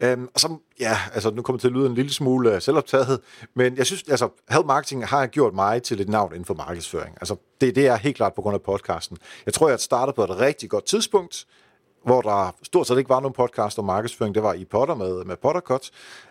Øhm, 0.00 0.28
og 0.34 0.40
så, 0.40 0.56
ja, 0.80 0.96
altså 1.14 1.30
nu 1.30 1.42
kommer 1.42 1.56
det 1.56 1.60
til 1.60 1.68
at 1.68 1.74
lyde 1.74 1.86
en 1.86 1.94
lille 1.94 2.12
smule 2.12 2.54
øh, 2.54 2.62
selvoptaget, 2.62 3.20
men 3.54 3.76
jeg 3.76 3.86
synes, 3.86 4.02
altså, 4.08 4.28
health 4.50 4.66
marketing 4.66 5.06
har 5.06 5.26
gjort 5.26 5.54
mig 5.54 5.82
til 5.82 6.00
et 6.00 6.08
navn 6.08 6.32
inden 6.32 6.44
for 6.44 6.54
markedsføring. 6.54 7.16
Altså, 7.20 7.36
det, 7.60 7.74
det 7.74 7.86
er 7.86 7.96
helt 7.96 8.16
klart 8.16 8.34
på 8.34 8.42
grund 8.42 8.54
af 8.54 8.62
podcasten. 8.62 9.16
Jeg 9.46 9.54
tror, 9.54 9.68
jeg 9.68 9.80
startede 9.80 10.14
på 10.14 10.24
et 10.24 10.30
rigtig 10.30 10.70
godt 10.70 10.84
tidspunkt, 10.84 11.46
hvor 12.04 12.20
der 12.20 12.54
stort 12.62 12.86
set 12.86 12.98
ikke 12.98 13.08
var 13.08 13.20
nogen 13.20 13.34
podcast 13.34 13.78
om 13.78 13.84
markedsføring. 13.84 14.34
Det 14.34 14.42
var 14.42 14.52
i 14.52 14.64
Potter 14.64 14.94
med, 14.94 15.24
med 15.24 15.36
Pottercut, 15.36 15.90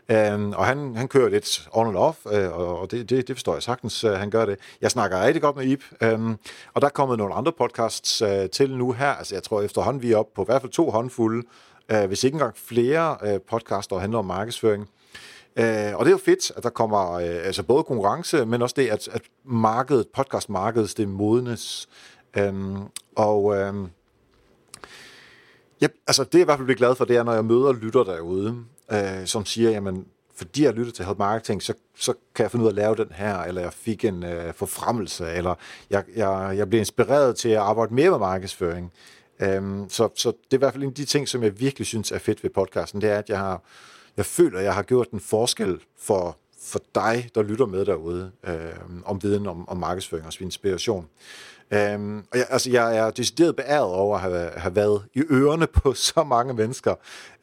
øhm, 0.10 0.52
og 0.52 0.66
han, 0.66 0.96
han 0.96 1.08
kører 1.08 1.30
lidt 1.30 1.70
on 1.72 1.88
and 1.88 1.98
off, 1.98 2.18
øh, 2.32 2.58
og 2.58 2.92
det, 2.92 3.10
det, 3.10 3.28
det 3.28 3.36
forstår 3.36 3.54
jeg 3.54 3.64
sagtens, 3.64 4.04
øh, 4.04 4.12
han 4.12 4.30
gør 4.30 4.46
det. 4.46 4.60
Jeg 4.82 4.92
snakker 4.92 5.22
rigtig 5.22 5.42
godt 5.42 5.56
med 5.56 5.66
Ip, 5.66 5.84
øhm, 6.02 6.38
og 6.74 6.82
der 6.82 6.88
er 6.88 6.92
kommet 6.92 7.18
nogle 7.18 7.34
andre 7.34 7.52
podcasts 7.52 8.22
øh, 8.22 8.50
til 8.50 8.78
nu 8.78 8.92
her. 8.92 9.10
Altså 9.10 9.36
jeg 9.36 9.44
tror 9.44 9.62
efterhånden, 9.62 10.02
vi 10.02 10.12
er 10.12 10.18
oppe 10.18 10.32
på 10.36 10.42
i 10.42 10.46
hvert 10.46 10.62
fald 10.62 10.72
to 10.72 10.90
håndfulde, 10.90 11.48
øh, 11.92 12.06
hvis 12.06 12.24
ikke 12.24 12.36
engang 12.36 12.58
flere 12.58 13.18
øh, 13.24 13.40
podcasts, 13.50 13.88
der 13.88 14.00
handler 14.00 14.20
om 14.20 14.26
markedsføring. 14.26 14.90
Øh, 15.56 15.96
og 15.96 16.06
det 16.06 16.08
er 16.08 16.12
jo 16.12 16.18
fedt, 16.18 16.52
at 16.58 16.64
der 16.64 16.70
kommer 16.70 17.12
øh, 17.12 17.46
altså 17.46 17.64
både 17.64 17.84
konkurrence, 17.84 18.46
men 18.46 18.62
også 18.62 18.76
det, 18.78 18.88
at, 18.88 19.08
at 19.08 19.22
markedet, 19.46 20.08
podcastmarkedet, 20.16 20.98
det 20.98 21.08
modnes. 21.08 21.90
Øhm, 22.38 22.78
og... 23.16 23.58
Øh, 23.58 23.74
Ja, 25.82 25.88
altså 26.08 26.24
det 26.24 26.34
jeg 26.34 26.42
i 26.42 26.46
hvert 26.46 26.58
fald 26.58 26.66
bliver 26.66 26.78
glad 26.78 26.96
for, 26.96 27.06
det 27.06 27.16
er, 27.16 27.24
når 27.24 27.34
jeg 27.34 27.46
møder 27.46 27.74
lytter 27.74 28.04
derude, 28.04 28.66
øh, 28.92 29.26
som 29.26 29.46
siger, 29.46 29.70
jamen, 29.70 30.06
fordi 30.36 30.64
jeg 30.64 30.74
lytter 30.74 30.94
til 30.94 31.06
Help 31.06 31.18
Marketing, 31.18 31.64
så, 31.64 31.74
så 31.96 32.14
kan 32.36 32.44
jeg 32.44 32.52
finde 32.52 32.64
ud 32.64 32.68
af 32.68 32.72
at 32.72 32.76
lave 32.76 32.96
den 32.96 33.12
her, 33.12 33.40
eller 33.40 33.62
jeg 33.62 33.74
fik 33.74 34.06
en 34.06 34.24
øh, 34.24 34.54
forfremmelse, 34.54 35.32
eller 35.32 35.56
jeg, 35.90 36.04
jeg, 36.16 36.54
jeg 36.58 36.70
blev 36.70 36.80
inspireret 36.80 37.36
til 37.36 37.50
at 37.50 37.58
arbejde 37.58 37.94
mere 37.94 38.10
med 38.10 38.20
markedsføring. 38.20 38.92
Øhm, 39.40 39.90
så, 39.90 40.10
så 40.16 40.30
det 40.30 40.54
er 40.54 40.58
i 40.58 40.58
hvert 40.58 40.74
fald 40.74 40.84
en 40.84 40.90
af 40.90 40.96
de 40.96 41.06
ting, 41.06 41.28
som 41.28 41.44
jeg 41.44 41.60
virkelig 41.60 41.88
synes 41.88 42.12
er 42.12 42.20
fedt 42.20 42.44
ved 42.44 42.50
podcasten, 42.50 43.02
det 43.02 43.10
er, 43.10 43.18
at 43.18 43.30
jeg 43.30 43.38
har, 43.40 43.62
jeg 44.18 44.26
føler, 44.26 44.60
at 44.60 44.66
jeg 44.66 44.74
har 44.74 44.84
gjort 44.84 45.12
en 45.12 45.20
forskel 45.20 45.80
for, 46.00 46.38
for 46.64 46.82
dig, 46.96 47.30
der 47.36 47.44
lytter 47.44 47.66
med 47.66 47.86
derude, 47.86 48.32
øh, 48.44 48.56
om 49.06 49.24
viden 49.24 49.48
om, 49.48 49.70
om 49.70 49.78
markedsføring 49.78 50.28
og 50.28 50.34
inspiration. 50.42 51.08
Øhm, 51.74 52.18
og 52.18 52.38
jeg, 52.38 52.46
altså, 52.50 52.72
jeg 52.72 52.98
er 52.98 53.12
decideret 53.12 53.56
beæret 53.56 53.84
over 53.84 54.16
at 54.16 54.22
have, 54.22 54.50
have 54.56 54.76
været 54.76 55.04
i 55.14 55.24
ørerne 55.32 55.68
på 55.68 55.94
så 56.10 56.24
mange 56.24 56.54
mennesker. 56.54 56.96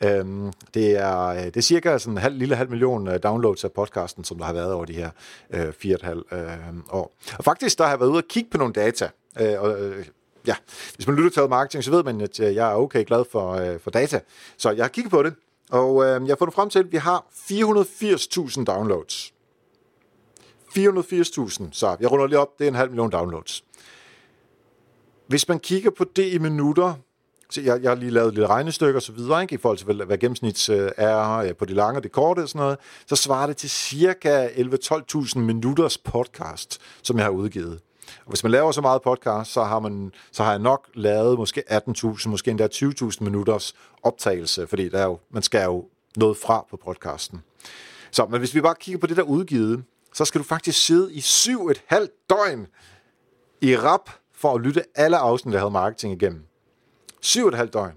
Øhm, 0.04 0.52
det, 0.74 0.96
er, 0.96 1.26
øh, 1.26 1.44
det 1.44 1.56
er 1.56 1.60
cirka 1.60 1.98
sådan 1.98 2.14
en 2.14 2.18
halv, 2.18 2.36
lille 2.36 2.56
halv 2.56 2.70
million 2.70 3.08
øh, 3.08 3.22
downloads 3.22 3.64
af 3.64 3.72
podcasten, 3.72 4.24
som 4.24 4.38
der 4.38 4.44
har 4.44 4.52
været 4.52 4.72
over 4.72 4.84
de 4.84 4.92
her 4.92 5.10
øh, 5.50 5.72
fire 5.72 5.94
og 5.94 5.98
et 5.98 6.02
halvt 6.02 6.26
øh, 6.32 6.48
år. 6.90 7.16
Og 7.38 7.44
faktisk, 7.44 7.78
der 7.78 7.84
har 7.84 7.90
jeg 7.90 8.00
været 8.00 8.10
ude 8.10 8.18
og 8.18 8.28
kigge 8.28 8.50
på 8.50 8.58
nogle 8.58 8.72
data. 8.72 9.08
Øh, 9.40 9.60
og, 9.60 9.80
øh, 9.80 10.06
ja, 10.46 10.54
hvis 10.94 11.06
man 11.06 11.16
lytter 11.16 11.30
til 11.30 11.48
marketing, 11.48 11.84
så 11.84 11.90
ved 11.90 12.02
man, 12.02 12.20
at 12.20 12.40
øh, 12.40 12.54
jeg 12.54 12.70
er 12.70 12.74
okay 12.74 13.04
glad 13.04 13.24
for, 13.32 13.52
øh, 13.52 13.80
for 13.80 13.90
data. 13.90 14.20
Så 14.56 14.70
jeg 14.70 14.84
har 14.84 14.88
kigget 14.88 15.10
på 15.10 15.22
det, 15.22 15.34
og 15.70 16.04
øh, 16.04 16.08
jeg 16.08 16.30
har 16.30 16.36
fundet 16.36 16.54
frem 16.54 16.70
til, 16.70 16.78
at 16.78 16.92
vi 16.92 16.96
har 16.96 17.26
480.000 17.30 18.64
downloads. 18.64 19.32
480.000, 20.78 21.68
så 21.72 21.96
jeg 22.00 22.12
runder 22.12 22.26
lige 22.26 22.38
op, 22.38 22.58
det 22.58 22.64
er 22.64 22.68
en 22.68 22.74
halv 22.74 22.90
million 22.90 23.10
downloads. 23.10 23.64
Hvis 25.26 25.48
man 25.48 25.58
kigger 25.58 25.90
på 25.90 26.04
det 26.16 26.32
i 26.32 26.38
minutter, 26.38 26.94
så 27.50 27.60
jeg, 27.60 27.82
jeg 27.82 27.90
har 27.90 27.96
lige 27.96 28.10
lavet 28.10 28.34
lidt 28.34 28.46
regnestykker 28.46 28.98
og 28.98 29.02
så 29.02 29.12
videre, 29.12 29.42
ikke, 29.42 29.54
i 29.54 29.58
forhold 29.58 29.78
til, 29.78 29.84
hvad, 29.84 30.06
hvad 30.06 30.18
gennemsnit 30.18 30.68
øh, 30.68 30.90
er 30.96 31.52
på 31.52 31.64
de 31.64 31.74
lange 31.74 31.98
og 31.98 32.02
det 32.02 32.12
korte 32.12 32.40
og 32.40 32.48
sådan 32.48 32.60
noget, 32.60 32.78
så 33.06 33.16
svarer 33.16 33.46
det 33.46 33.56
til 33.56 33.70
cirka 33.70 34.48
11-12.000 34.48 35.38
minutters 35.38 35.98
podcast, 35.98 36.80
som 37.02 37.16
jeg 37.16 37.24
har 37.24 37.30
udgivet. 37.30 37.80
Og 38.24 38.28
hvis 38.28 38.42
man 38.42 38.52
laver 38.52 38.72
så 38.72 38.80
meget 38.80 39.02
podcast, 39.02 39.52
så 39.52 39.64
har, 39.64 39.80
man, 39.80 40.12
så 40.32 40.42
har 40.42 40.50
jeg 40.50 40.58
nok 40.58 40.88
lavet 40.94 41.38
måske 41.38 41.62
18.000, 41.70 42.28
måske 42.28 42.50
endda 42.50 42.68
20.000 42.74 43.24
minutters 43.24 43.74
optagelse, 44.02 44.66
fordi 44.66 44.88
der 44.88 44.98
er 44.98 45.04
jo, 45.04 45.18
man 45.30 45.42
skal 45.42 45.64
jo 45.64 45.84
noget 46.16 46.36
fra 46.36 46.66
på 46.70 46.76
podcasten. 46.84 47.42
Så, 48.10 48.26
men 48.26 48.38
hvis 48.38 48.54
vi 48.54 48.60
bare 48.60 48.74
kigger 48.80 48.98
på 48.98 49.06
det 49.06 49.16
der 49.16 49.22
udgivet, 49.22 49.84
så 50.14 50.24
skal 50.24 50.38
du 50.38 50.44
faktisk 50.44 50.86
sidde 50.86 51.14
i 51.14 51.20
syv 51.20 51.66
et 51.66 51.82
halvt 51.86 52.10
døgn 52.30 52.66
i 53.60 53.76
rap 53.76 54.10
for 54.34 54.54
at 54.54 54.60
lytte 54.60 54.84
alle 54.94 55.16
afsnit, 55.16 55.52
der 55.52 55.58
havde 55.58 55.70
marketing 55.70 56.22
igennem. 56.22 56.44
Syv 57.20 57.46
et 57.46 57.54
halvt 57.54 57.72
døgn. 57.72 57.94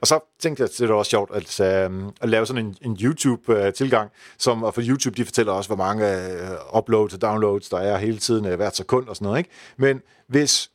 Og 0.00 0.06
så 0.06 0.20
tænkte 0.38 0.60
jeg, 0.60 0.70
at 0.70 0.78
det 0.78 0.88
var 0.88 0.94
også 0.94 1.10
sjovt 1.10 1.30
at, 1.34 1.60
øhm, 1.60 2.10
at 2.20 2.28
lave 2.28 2.46
sådan 2.46 2.66
en, 2.66 2.76
en 2.82 2.98
YouTube-tilgang, 3.00 4.04
øh, 4.04 4.38
som, 4.38 4.62
og 4.62 4.74
for 4.74 4.82
YouTube, 4.84 5.16
de 5.16 5.24
fortæller 5.24 5.52
også, 5.52 5.68
hvor 5.68 5.76
mange 5.76 6.32
øh, 6.32 6.76
uploads 6.78 7.14
og 7.14 7.22
downloads 7.22 7.68
der 7.68 7.78
er 7.78 7.98
hele 7.98 8.18
tiden, 8.18 8.44
øh, 8.44 8.56
hvert 8.56 8.76
sekund 8.76 9.08
og 9.08 9.16
sådan 9.16 9.26
noget. 9.26 9.38
Ikke? 9.38 9.50
Men 9.76 10.02
hvis 10.26 10.70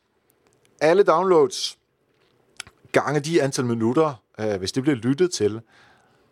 alle 0.80 1.02
downloads 1.02 1.78
gange 2.92 3.20
de 3.20 3.42
antal 3.42 3.64
minutter, 3.64 4.22
hvis 4.58 4.72
det 4.72 4.82
bliver 4.82 4.96
lyttet 4.96 5.32
til, 5.32 5.60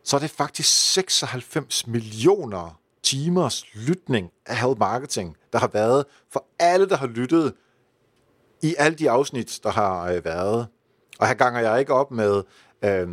så 0.04 0.16
er 0.16 0.20
det 0.20 0.30
faktisk 0.30 0.92
96 0.92 1.86
millioner 1.86 2.80
timers 3.02 3.64
lytning 3.74 4.30
af 4.46 4.56
Help 4.56 4.78
marketing, 4.78 5.36
der 5.52 5.58
har 5.58 5.68
været 5.72 6.04
for 6.32 6.44
alle, 6.58 6.88
der 6.88 6.96
har 6.96 7.06
lyttet 7.06 7.54
i 8.62 8.74
alle 8.78 8.98
de 8.98 9.10
afsnit, 9.10 9.60
der 9.62 9.70
har 9.70 10.20
været. 10.20 10.66
Og 11.18 11.26
her 11.26 11.34
ganger 11.34 11.60
jeg 11.60 11.80
ikke 11.80 11.92
op 11.92 12.10
med 12.10 12.42
øh, 12.84 13.08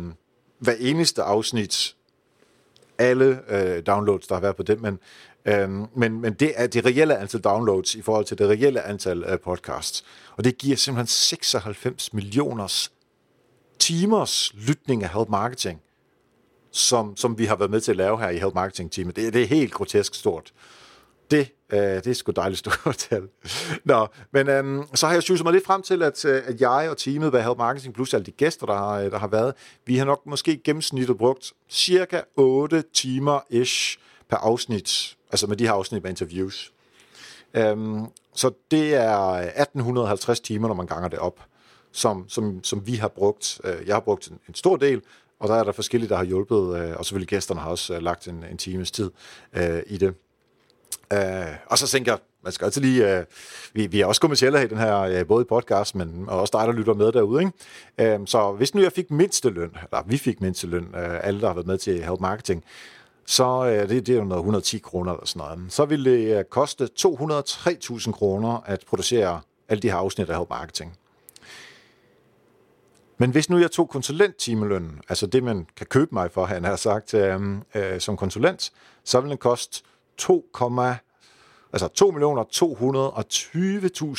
hver 0.58 0.74
eneste 0.78 1.22
afsnit, 1.22 1.96
alle 2.98 3.40
øh, 3.48 3.82
downloads, 3.86 4.26
der 4.26 4.34
har 4.34 4.40
været 4.40 4.56
på 4.56 4.62
det, 4.62 4.80
men, 4.80 4.98
øh, 5.44 5.70
men, 5.96 6.20
men 6.20 6.34
det 6.34 6.52
er 6.56 6.66
det 6.66 6.86
reelle 6.86 7.16
antal 7.18 7.40
downloads 7.40 7.94
i 7.94 8.02
forhold 8.02 8.24
til 8.24 8.38
det 8.38 8.48
reelle 8.48 8.82
antal 8.82 9.24
øh, 9.24 9.40
podcasts. 9.40 10.04
Og 10.36 10.44
det 10.44 10.58
giver 10.58 10.76
simpelthen 10.76 11.06
96 11.06 12.12
millioners 12.12 12.92
timers 13.78 14.54
lytning 14.54 15.02
af 15.04 15.10
Help 15.10 15.28
Marketing, 15.28 15.80
som, 16.70 17.16
som 17.16 17.38
vi 17.38 17.44
har 17.44 17.56
været 17.56 17.70
med 17.70 17.80
til 17.80 17.90
at 17.90 17.96
lave 17.96 18.18
her 18.18 18.28
i 18.28 18.38
Help 18.38 18.54
marketing 18.54 18.92
teamet. 18.92 19.16
Det, 19.16 19.32
det 19.32 19.42
er 19.42 19.46
helt 19.46 19.72
grotesk 19.72 20.14
stort. 20.14 20.52
Det 21.30 21.52
Uh, 21.72 21.78
det 21.78 22.06
er 22.06 22.12
sgu 22.12 22.32
dejligt 22.36 22.58
stort 22.58 22.96
tal. 22.96 23.28
Nå, 23.84 24.06
men 24.32 24.48
um, 24.48 24.88
så 24.94 25.06
har 25.06 25.12
jeg 25.12 25.22
synes 25.22 25.44
mig 25.44 25.52
lidt 25.52 25.66
frem 25.66 25.82
til, 25.82 26.02
at, 26.02 26.24
øh, 26.24 26.42
at 26.46 26.60
jeg 26.60 26.90
og 26.90 26.96
teamet 26.96 27.30
hvad 27.30 27.42
Help 27.42 27.58
Marketing, 27.58 27.94
plus 27.94 28.14
alle 28.14 28.26
de 28.26 28.30
gæster, 28.30 28.66
der 28.66 28.74
har, 28.74 29.00
øh, 29.00 29.10
der 29.10 29.18
har 29.18 29.26
været, 29.26 29.54
vi 29.86 29.96
har 29.96 30.04
nok 30.04 30.26
måske 30.26 30.56
gennemsnittet 30.64 31.18
brugt 31.18 31.52
cirka 31.68 32.20
8 32.36 32.84
timer-ish 32.92 33.98
per 34.30 34.36
afsnit, 34.36 35.16
altså 35.30 35.46
med 35.46 35.56
de 35.56 35.64
her 35.64 35.72
afsnit 35.72 36.02
med 36.02 36.10
interviews. 36.10 36.72
Um, 37.72 38.10
så 38.34 38.50
det 38.70 38.94
er 38.94 39.18
1850 39.18 40.40
timer, 40.40 40.68
når 40.68 40.74
man 40.74 40.86
ganger 40.86 41.08
det 41.08 41.18
op, 41.18 41.40
som, 41.92 42.28
som, 42.28 42.64
som 42.64 42.86
vi 42.86 42.94
har 42.94 43.08
brugt. 43.08 43.60
Jeg 43.86 43.94
har 43.94 44.00
brugt 44.00 44.28
en, 44.28 44.38
en 44.48 44.54
stor 44.54 44.76
del, 44.76 45.02
og 45.40 45.48
der 45.48 45.54
er 45.54 45.64
der 45.64 45.72
forskellige, 45.72 46.08
der 46.08 46.16
har 46.16 46.24
hjulpet, 46.24 46.58
og 46.96 47.04
selvfølgelig 47.04 47.28
gæsterne 47.28 47.60
har 47.60 47.70
også 47.70 48.00
lagt 48.00 48.28
en, 48.28 48.44
en 48.50 48.58
times 48.58 48.90
tid 48.90 49.10
uh, 49.56 49.78
i 49.86 49.96
det. 49.96 50.14
Øh, 51.12 51.56
og 51.66 51.78
så 51.78 51.86
tænker 51.86 52.12
jeg, 52.12 52.18
man 52.42 52.52
skal 52.52 52.64
altid 52.64 52.82
lige, 52.82 53.18
øh, 53.18 53.24
vi, 53.72 53.86
vi 53.86 54.00
er 54.00 54.06
også 54.06 54.20
kommersielle 54.20 54.58
her 54.58 54.64
i 54.64 54.68
den 54.68 54.78
her, 54.78 55.00
øh, 55.00 55.26
både 55.26 55.42
i 55.42 55.44
podcast, 55.44 55.94
men 55.94 56.24
også 56.28 56.58
dig, 56.58 56.66
der 56.66 56.72
lytter 56.72 56.94
med 56.94 57.12
derude. 57.12 57.42
Ikke? 57.98 58.14
Øh, 58.14 58.26
så 58.26 58.52
hvis 58.52 58.74
nu 58.74 58.82
jeg 58.82 58.92
fik 58.92 59.10
mindsteløn, 59.10 59.70
eller 59.82 60.04
vi 60.06 60.18
fik 60.18 60.40
mindsteløn, 60.40 60.84
øh, 60.94 61.26
alle 61.26 61.40
der 61.40 61.46
har 61.46 61.54
været 61.54 61.66
med 61.66 61.78
til 61.78 62.04
Help 62.04 62.20
Marketing, 62.20 62.64
så 63.26 63.66
øh, 63.66 63.88
det, 63.88 64.06
det 64.06 64.12
er 64.12 64.18
jo 64.18 64.24
noget 64.24 64.40
110 64.40 64.78
kroner 64.78 65.12
eller 65.12 65.26
sådan 65.26 65.56
noget. 65.56 65.72
Så 65.72 65.84
ville 65.84 66.10
det 66.10 66.38
øh, 66.38 66.44
koste 66.44 66.88
203.000 67.00 68.12
kroner 68.12 68.62
at 68.66 68.84
producere 68.88 69.40
alle 69.68 69.82
de 69.82 69.90
her 69.90 69.96
afsnit 69.96 70.30
af 70.30 70.36
Help 70.36 70.50
Marketing. 70.50 70.96
Men 73.18 73.30
hvis 73.30 73.50
nu 73.50 73.58
jeg 73.58 73.70
tog 73.70 73.88
konsulenttimelønnen, 73.88 75.00
altså 75.08 75.26
det, 75.26 75.42
man 75.42 75.66
kan 75.76 75.86
købe 75.86 76.14
mig 76.14 76.30
for, 76.30 76.44
han 76.44 76.64
har 76.64 76.76
sagt, 76.76 77.14
øh, 77.14 77.40
øh, 77.74 78.00
som 78.00 78.16
konsulent, 78.16 78.72
så 79.04 79.20
ville 79.20 79.30
den 79.30 79.38
koste 79.38 79.82
2, 80.18 80.50
altså 81.72 81.88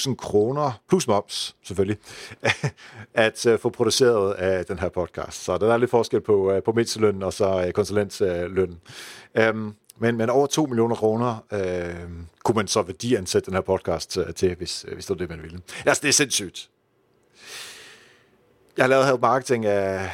2.220.000 0.10 0.16
kroner, 0.16 0.82
plus 0.90 1.08
moms 1.08 1.56
selvfølgelig, 1.64 1.98
at 3.14 3.46
øh, 3.46 3.60
få 3.60 3.70
produceret 3.70 4.34
af 4.34 4.66
den 4.66 4.80
her 4.80 4.90
podcast. 4.90 5.44
Så 5.44 5.58
der 5.58 5.74
er 5.74 5.78
lidt 5.78 5.92
forskel 5.92 6.22
på, 6.22 6.52
øh, 6.52 6.64
på 6.64 6.72
mindsteløn 6.72 7.24
og 7.24 7.34
så 7.34 7.66
uh, 7.66 7.72
konsulentløn. 7.72 8.70
Um, 8.70 8.78
øhm, 9.36 9.74
men, 10.00 10.18
men 10.18 10.30
over 10.30 10.48
2 10.48 10.66
millioner 10.66 10.96
kroner 10.96 11.46
øh, 11.54 12.10
kunne 12.44 12.56
man 12.56 12.68
så 12.68 12.82
værdiansætte 12.82 13.46
den 13.46 13.54
her 13.54 13.62
podcast 13.62 14.20
til, 14.36 14.56
hvis, 14.56 14.86
hvis 14.94 15.06
det 15.06 15.10
var 15.10 15.16
det, 15.16 15.30
man 15.30 15.44
ville. 15.44 15.60
Altså, 15.86 16.02
det 16.02 16.10
er 16.10 16.14
sindssygt. 16.14 16.70
Jeg 18.78 18.84
har 18.84 18.90
lavet 18.90 19.06
her 19.06 19.18
marketing 19.18 19.66
af, 19.66 20.12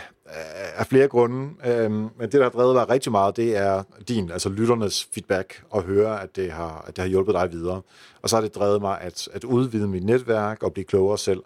af 0.75 0.87
flere 0.87 1.07
grunde, 1.07 1.49
øhm, 1.65 1.93
men 1.93 2.21
det, 2.21 2.33
der 2.33 2.43
har 2.43 2.49
drevet 2.49 2.75
mig 2.75 2.89
rigtig 2.89 3.11
meget, 3.11 3.37
det 3.37 3.57
er 3.57 3.83
din, 4.07 4.31
altså 4.31 4.49
lytternes 4.49 5.07
feedback, 5.13 5.63
og 5.69 5.83
høre, 5.83 6.21
at 6.21 6.35
det 6.35 6.51
har, 6.51 6.85
at 6.87 6.95
det 6.95 7.01
har 7.01 7.09
hjulpet 7.09 7.35
dig 7.35 7.51
videre. 7.51 7.81
Og 8.21 8.29
så 8.29 8.35
har 8.35 8.41
det 8.41 8.55
drevet 8.55 8.81
mig 8.81 9.01
at, 9.01 9.29
at 9.33 9.43
udvide 9.43 9.87
mit 9.87 10.03
netværk 10.03 10.63
og 10.63 10.73
blive 10.73 10.85
klogere 10.85 11.17
selv. 11.17 11.43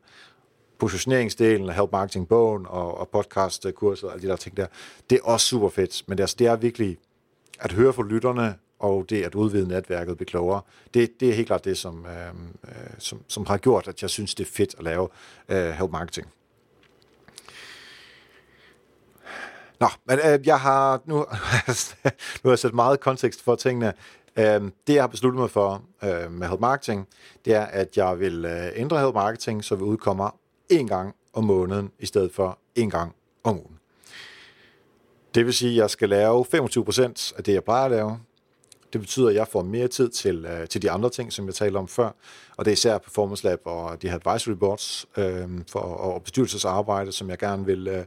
Positioneringsdelen 0.80 1.70
Help 1.70 1.92
Marketing-bogen 1.92 2.66
og, 2.70 2.98
og 2.98 3.10
podcast-kurset 3.10 4.04
og 4.04 4.14
alle 4.14 4.28
de 4.28 4.28
der 4.28 4.36
ting 4.36 4.58
der, 4.58 4.68
det 5.10 5.16
er 5.16 5.24
også 5.24 5.46
super 5.46 5.70
fedt, 5.70 6.04
men 6.08 6.18
det, 6.18 6.24
altså, 6.24 6.36
det 6.40 6.48
er 6.48 6.56
virkelig 6.56 6.98
at 7.60 7.72
høre 7.72 7.94
fra 7.94 8.04
lytterne, 8.04 8.56
og 8.80 9.06
det 9.10 9.24
at 9.24 9.36
udvide 9.36 9.68
netværket 9.68 10.12
og 10.12 10.18
blive 10.18 10.28
klogere, 10.28 10.62
det, 10.94 11.20
det 11.20 11.30
er 11.30 11.34
helt 11.34 11.48
klart 11.48 11.66
det, 11.66 11.78
som, 11.78 12.06
øhm, 12.06 12.48
øh, 12.68 12.90
som, 12.98 13.20
som 13.28 13.46
har 13.46 13.58
gjort, 13.58 13.88
at 13.88 14.02
jeg 14.02 14.10
synes, 14.10 14.36
det 14.36 14.48
er 14.48 14.52
fedt 14.52 14.76
at 14.78 14.84
lave 14.84 15.10
øh, 15.50 15.70
Help 15.70 15.92
Marketing. 15.92 16.28
Nå, 19.80 19.88
men 20.06 20.20
øh, 20.26 20.48
jeg 20.48 20.60
har 20.60 21.02
nu, 21.06 21.16
nu 21.16 21.26
har 22.44 22.50
jeg 22.50 22.60
sat 22.60 22.74
meget 22.74 23.00
kontekst 23.00 23.44
for 23.44 23.56
tingene. 23.56 23.94
Øh, 24.38 24.62
det, 24.88 24.94
jeg 24.94 25.04
har 25.04 25.08
besluttet 25.08 25.40
mig 25.42 25.50
for 25.50 25.84
øh, 26.04 26.32
med 26.32 26.48
Help 26.48 26.60
Marketing, 26.60 27.08
det 27.46 27.54
er, 27.54 27.66
at 27.66 27.98
jeg 27.98 28.20
vil 28.20 28.46
øh, 28.46 28.68
ændre 28.76 29.00
Help 29.00 29.14
Marketing, 29.14 29.64
så 29.64 29.76
vi 29.76 29.84
udkommer 29.84 30.30
en 30.70 30.88
gang 30.88 31.16
om 31.34 31.44
måneden, 31.44 31.92
i 32.00 32.06
stedet 32.06 32.32
for 32.34 32.60
en 32.76 32.90
gang 32.90 33.16
om 33.44 33.56
ugen. 33.56 33.80
Det 35.36 35.46
vil 35.46 35.54
sige, 35.54 35.72
at 35.72 35.78
jeg 35.78 35.90
skal 35.90 36.10
lave 36.10 36.46
25% 36.54 37.38
af 37.38 37.44
det, 37.44 37.54
jeg 37.54 37.64
plejer 37.64 37.86
at 37.86 37.92
lave. 37.92 38.20
Det 38.94 39.02
betyder, 39.02 39.30
at 39.30 39.36
jeg 39.36 39.48
får 39.48 39.64
mere 39.64 39.88
tid 39.88 40.10
til, 40.10 40.46
øh, 40.46 40.68
til 40.68 40.82
de 40.82 40.92
andre 40.92 41.10
ting, 41.10 41.34
som 41.34 41.46
jeg 41.46 41.56
talte 41.56 41.78
om 41.78 41.88
før, 41.88 42.12
og 42.58 42.66
det 42.66 42.72
er 42.72 42.74
især 42.74 42.98
Performance 42.98 43.44
Lab 43.44 43.60
og 43.66 44.02
de 44.02 44.10
her 44.10 44.16
advisory 44.16 44.54
boards 44.54 45.06
øh, 45.18 45.48
for, 45.72 45.80
og 45.80 46.24
bestyrelsesarbejde, 46.24 47.12
som 47.12 47.30
jeg 47.30 47.38
gerne 47.38 47.66
vil 47.66 47.88
øh, 47.88 48.04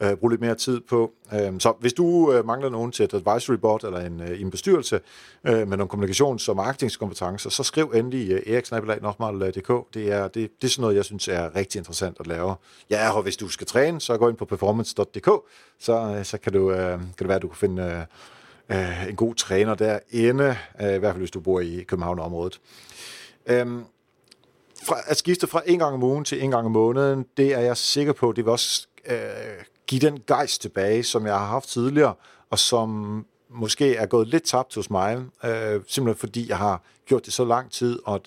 øh 0.00 0.16
bruge 0.16 0.32
lidt 0.32 0.40
mere 0.40 0.54
tid 0.54 0.80
på. 0.80 1.12
Øh, 1.32 1.52
så 1.58 1.72
hvis 1.80 1.92
du 1.92 2.32
øh, 2.32 2.46
mangler 2.46 2.68
nogen 2.68 2.92
til 2.92 3.04
et 3.04 3.14
advisory 3.14 3.56
board 3.56 3.84
eller 3.84 4.00
en, 4.00 4.20
øh, 4.20 4.40
en 4.40 4.50
bestyrelse 4.50 5.00
øh, 5.44 5.68
med 5.68 5.76
nogle 5.76 5.90
kommunikations- 5.92 6.48
og 6.48 6.56
marketingskompetencer, 6.56 7.50
så 7.50 7.62
skriv 7.62 7.92
endelig 7.94 8.30
øh, 8.30 8.42
eriksnabelag.dk. 8.46 9.94
Det 9.94 10.12
er, 10.12 10.28
det, 10.28 10.34
det 10.34 10.66
er 10.66 10.70
sådan 10.70 10.82
noget, 10.82 10.96
jeg 10.96 11.04
synes 11.04 11.28
er 11.28 11.56
rigtig 11.56 11.78
interessant 11.78 12.16
at 12.20 12.26
lave. 12.26 12.54
Ja, 12.90 13.10
og 13.16 13.22
hvis 13.22 13.36
du 13.36 13.48
skal 13.48 13.66
træne, 13.66 14.00
så 14.00 14.16
gå 14.16 14.28
ind 14.28 14.36
på 14.36 14.44
performance.dk, 14.44 15.30
så, 15.78 16.16
øh, 16.18 16.24
så 16.24 16.38
kan, 16.38 16.52
du, 16.52 16.70
øh, 16.70 16.98
kan 16.98 17.14
det 17.18 17.28
være, 17.28 17.36
at 17.36 17.42
du 17.42 17.48
kan 17.48 17.56
finde... 17.56 17.82
Øh, 17.82 18.06
øh, 18.68 19.08
en 19.08 19.16
god 19.16 19.34
træner 19.34 19.74
derinde, 19.74 20.56
øh, 20.80 20.94
i 20.94 20.98
hvert 20.98 21.12
fald 21.12 21.18
hvis 21.18 21.30
du 21.30 21.40
bor 21.40 21.60
i 21.60 21.84
København-området. 21.88 22.60
Øhm, 23.46 23.84
fra, 24.84 24.96
at 25.06 25.16
skifte 25.16 25.46
fra 25.46 25.62
en 25.66 25.78
gang 25.78 25.94
om 25.94 26.02
ugen 26.02 26.24
til 26.24 26.42
en 26.42 26.50
gang 26.50 26.66
om 26.66 26.72
måneden, 26.72 27.26
det 27.36 27.54
er 27.54 27.60
jeg 27.60 27.76
sikker 27.76 28.12
på, 28.12 28.32
det 28.32 28.44
vil 28.44 28.50
også 28.50 28.86
øh, 29.06 29.16
give 29.86 30.00
den 30.00 30.20
gejst 30.26 30.62
tilbage, 30.62 31.02
som 31.02 31.26
jeg 31.26 31.38
har 31.38 31.46
haft 31.46 31.68
tidligere, 31.68 32.14
og 32.50 32.58
som 32.58 33.26
måske 33.48 33.96
er 33.96 34.06
gået 34.06 34.28
lidt 34.28 34.44
tabt 34.44 34.74
hos 34.74 34.90
mig, 34.90 35.16
øh, 35.44 35.80
simpelthen 35.86 36.14
fordi 36.14 36.48
jeg 36.48 36.58
har 36.58 36.82
gjort 37.06 37.24
det 37.24 37.32
så 37.32 37.44
lang 37.44 37.70
tid, 37.70 37.98
og 38.04 38.20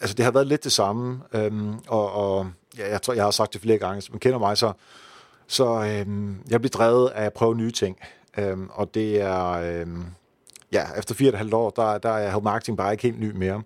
altså, 0.00 0.14
det 0.14 0.24
har 0.24 0.32
været 0.32 0.46
lidt 0.46 0.64
det 0.64 0.72
samme, 0.72 1.20
øh, 1.32 1.52
og, 1.88 2.12
og 2.12 2.50
ja, 2.78 2.90
jeg 2.90 3.02
tror, 3.02 3.14
jeg 3.14 3.24
har 3.24 3.30
sagt 3.30 3.52
det 3.52 3.60
flere 3.60 3.78
gange, 3.78 4.00
så 4.00 4.08
man 4.12 4.20
kender 4.20 4.38
mig, 4.38 4.58
så, 4.58 4.72
så 5.46 5.64
øh, 5.64 6.06
jeg 6.50 6.60
bliver 6.60 6.70
drevet 6.72 7.08
af 7.08 7.24
at 7.24 7.32
prøve 7.32 7.56
nye 7.56 7.70
ting. 7.70 7.98
Øhm, 8.38 8.68
og 8.72 8.94
det 8.94 9.20
er, 9.20 9.50
øhm, 9.50 10.04
ja, 10.72 10.86
efter 10.98 11.14
fire 11.14 11.28
og 11.28 11.32
et 11.32 11.38
halvt 11.38 11.54
år, 11.54 11.70
der, 11.70 11.98
der 11.98 12.10
er 12.10 12.40
marketing 12.40 12.76
bare 12.76 12.92
ikke 12.92 13.02
helt 13.02 13.20
ny 13.20 13.30
mere. 13.30 13.62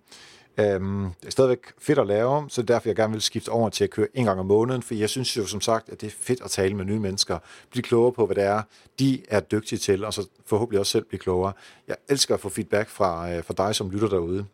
Øhm, 0.58 1.10
det 1.20 1.26
er 1.26 1.30
stadigvæk 1.30 1.58
fedt 1.78 1.98
at 1.98 2.06
lave, 2.06 2.44
så 2.48 2.62
derfor 2.62 2.88
jeg 2.88 2.96
gerne 2.96 3.12
vil 3.12 3.22
skifte 3.22 3.48
over 3.48 3.68
til 3.68 3.84
at 3.84 3.90
køre 3.90 4.06
en 4.14 4.24
gang 4.24 4.40
om 4.40 4.46
måneden, 4.46 4.82
for 4.82 4.94
jeg 4.94 5.10
synes 5.10 5.36
jo 5.36 5.46
som 5.46 5.60
sagt, 5.60 5.88
at 5.88 6.00
det 6.00 6.06
er 6.06 6.10
fedt 6.20 6.42
at 6.42 6.50
tale 6.50 6.74
med 6.74 6.84
nye 6.84 6.98
mennesker, 6.98 7.38
blive 7.70 7.82
klogere 7.82 8.12
på, 8.12 8.26
hvad 8.26 8.36
det 8.36 8.44
er, 8.44 8.62
de 8.98 9.22
er 9.28 9.40
dygtige 9.40 9.78
til, 9.78 10.04
og 10.04 10.14
så 10.14 10.28
forhåbentlig 10.46 10.80
også 10.80 10.92
selv 10.92 11.04
blive 11.04 11.20
klogere. 11.20 11.52
Jeg 11.88 11.96
elsker 12.08 12.34
at 12.34 12.40
få 12.40 12.48
feedback 12.48 12.88
fra, 12.88 13.32
øh, 13.32 13.44
fra 13.44 13.54
dig, 13.66 13.74
som 13.74 13.90
lytter 13.90 14.08
derude. 14.08 14.44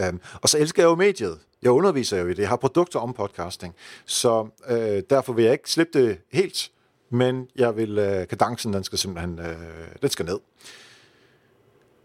Øhm, 0.00 0.20
og 0.42 0.48
så 0.48 0.58
elsker 0.58 0.82
jeg 0.82 0.88
jo 0.88 0.94
mediet. 0.94 1.38
Jeg 1.62 1.70
underviser 1.70 2.20
jo 2.20 2.26
i 2.26 2.30
det. 2.30 2.38
Jeg 2.38 2.48
har 2.48 2.56
produkter 2.56 3.00
om 3.00 3.12
podcasting. 3.12 3.74
Så 4.04 4.48
øh, 4.68 5.02
derfor 5.10 5.32
vil 5.32 5.44
jeg 5.44 5.52
ikke 5.52 5.70
slippe 5.70 5.98
det 5.98 6.18
helt 6.32 6.70
men 7.10 7.48
jeg 7.56 7.76
vil, 7.76 7.98
øh, 7.98 8.28
kadencen, 8.28 8.72
den 8.72 8.84
skal 8.84 8.98
simpelthen, 8.98 9.38
øh, 9.38 9.56
den 10.02 10.10
skal 10.10 10.26
ned. 10.26 10.38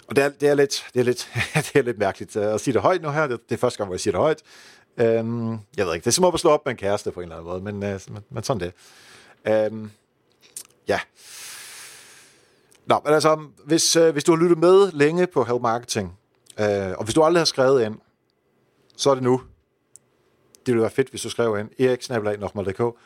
Og 0.08 0.15
det 0.15 0.24
er, 0.24 0.29
det 0.29 0.50
er, 0.50 0.53
lidt, 0.53 0.86
det 0.93 1.00
er, 1.00 1.03
lidt, 1.03 1.29
det 1.74 1.75
er 1.75 1.81
lidt 1.81 1.98
mærkeligt 1.98 2.36
øh, 2.36 2.53
at 2.53 2.62
sige 2.62 2.74
det 2.74 2.81
højt 2.81 3.01
nu 3.01 3.10
her. 3.10 3.27
Det, 3.27 3.50
det 3.50 3.55
er 3.55 3.60
første 3.60 3.77
gang, 3.77 3.88
hvor 3.88 3.96
jeg 3.96 4.00
siger 4.00 4.12
det 4.12 4.22
højt. 4.22 4.41
Øhm, 4.98 5.51
jeg 5.77 5.86
ved 5.86 5.93
ikke, 5.93 6.03
det 6.03 6.08
er 6.08 6.12
som 6.12 6.25
at 6.25 6.39
slå 6.39 6.50
op 6.50 6.65
med 6.65 6.72
en 6.72 6.77
kæreste 6.77 7.12
på 7.12 7.20
en 7.20 7.24
eller 7.24 7.36
anden 7.36 7.51
måde, 7.51 7.62
men, 7.62 7.84
øh, 7.84 8.00
men, 8.10 8.24
men 8.29 8.43
sådan 8.43 8.60
det. 8.60 8.74
Øhm, 9.48 9.91
ja. 10.88 11.00
Nå, 12.86 13.01
men 13.05 13.13
altså, 13.13 13.48
hvis, 13.65 13.96
øh, 13.96 14.12
hvis 14.12 14.24
du 14.24 14.36
har 14.36 14.43
lyttet 14.43 14.58
med 14.58 14.91
længe 14.91 15.27
på 15.27 15.43
Help 15.43 15.62
Marketing, 15.62 16.20
øh, 16.60 16.91
og 16.98 17.03
hvis 17.03 17.13
du 17.15 17.24
aldrig 17.24 17.39
har 17.39 17.46
skrevet 17.46 17.86
ind, 17.86 17.96
så 18.98 19.10
er 19.10 19.13
det 19.13 19.24
nu. 19.24 19.41
Det 20.65 20.74
ville 20.74 20.81
være 20.81 20.91
fedt, 20.91 21.10
hvis 21.10 21.22
du 21.22 21.29
skrev 21.29 21.58
ind. 21.60 21.70
eriksnabelag.dk 21.79 22.98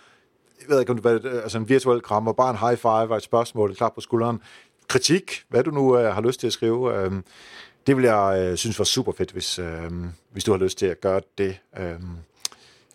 jeg 0.61 0.69
ved 0.69 0.79
ikke, 0.79 0.91
om 0.91 0.97
det 0.97 1.03
var 1.03 1.19
øh, 1.23 1.43
altså 1.43 1.57
en 1.57 1.69
virtuel 1.69 2.01
krammer, 2.01 2.33
bare 2.33 2.49
en 2.49 2.57
high 2.57 2.77
five 2.77 3.11
og 3.11 3.17
et 3.17 3.23
spørgsmål, 3.23 3.71
et 3.71 3.77
klap 3.77 3.95
på 3.95 4.01
skulderen. 4.01 4.41
Kritik, 4.87 5.43
hvad 5.49 5.63
du 5.63 5.71
nu 5.71 5.97
øh, 5.97 6.13
har 6.13 6.21
lyst 6.21 6.39
til 6.39 6.47
at 6.47 6.53
skrive, 6.53 6.97
øh, 6.97 7.11
det 7.87 7.97
vil 7.97 8.05
jeg 8.05 8.39
øh, 8.39 8.57
synes 8.57 8.79
var 8.79 8.85
super 8.85 9.11
fedt, 9.11 9.31
hvis, 9.31 9.59
øh, 9.59 9.91
hvis 10.31 10.43
du 10.43 10.51
har 10.51 10.57
lyst 10.59 10.77
til 10.77 10.85
at 10.85 11.01
gøre 11.01 11.21
det. 11.37 11.59
Øh. 11.79 11.95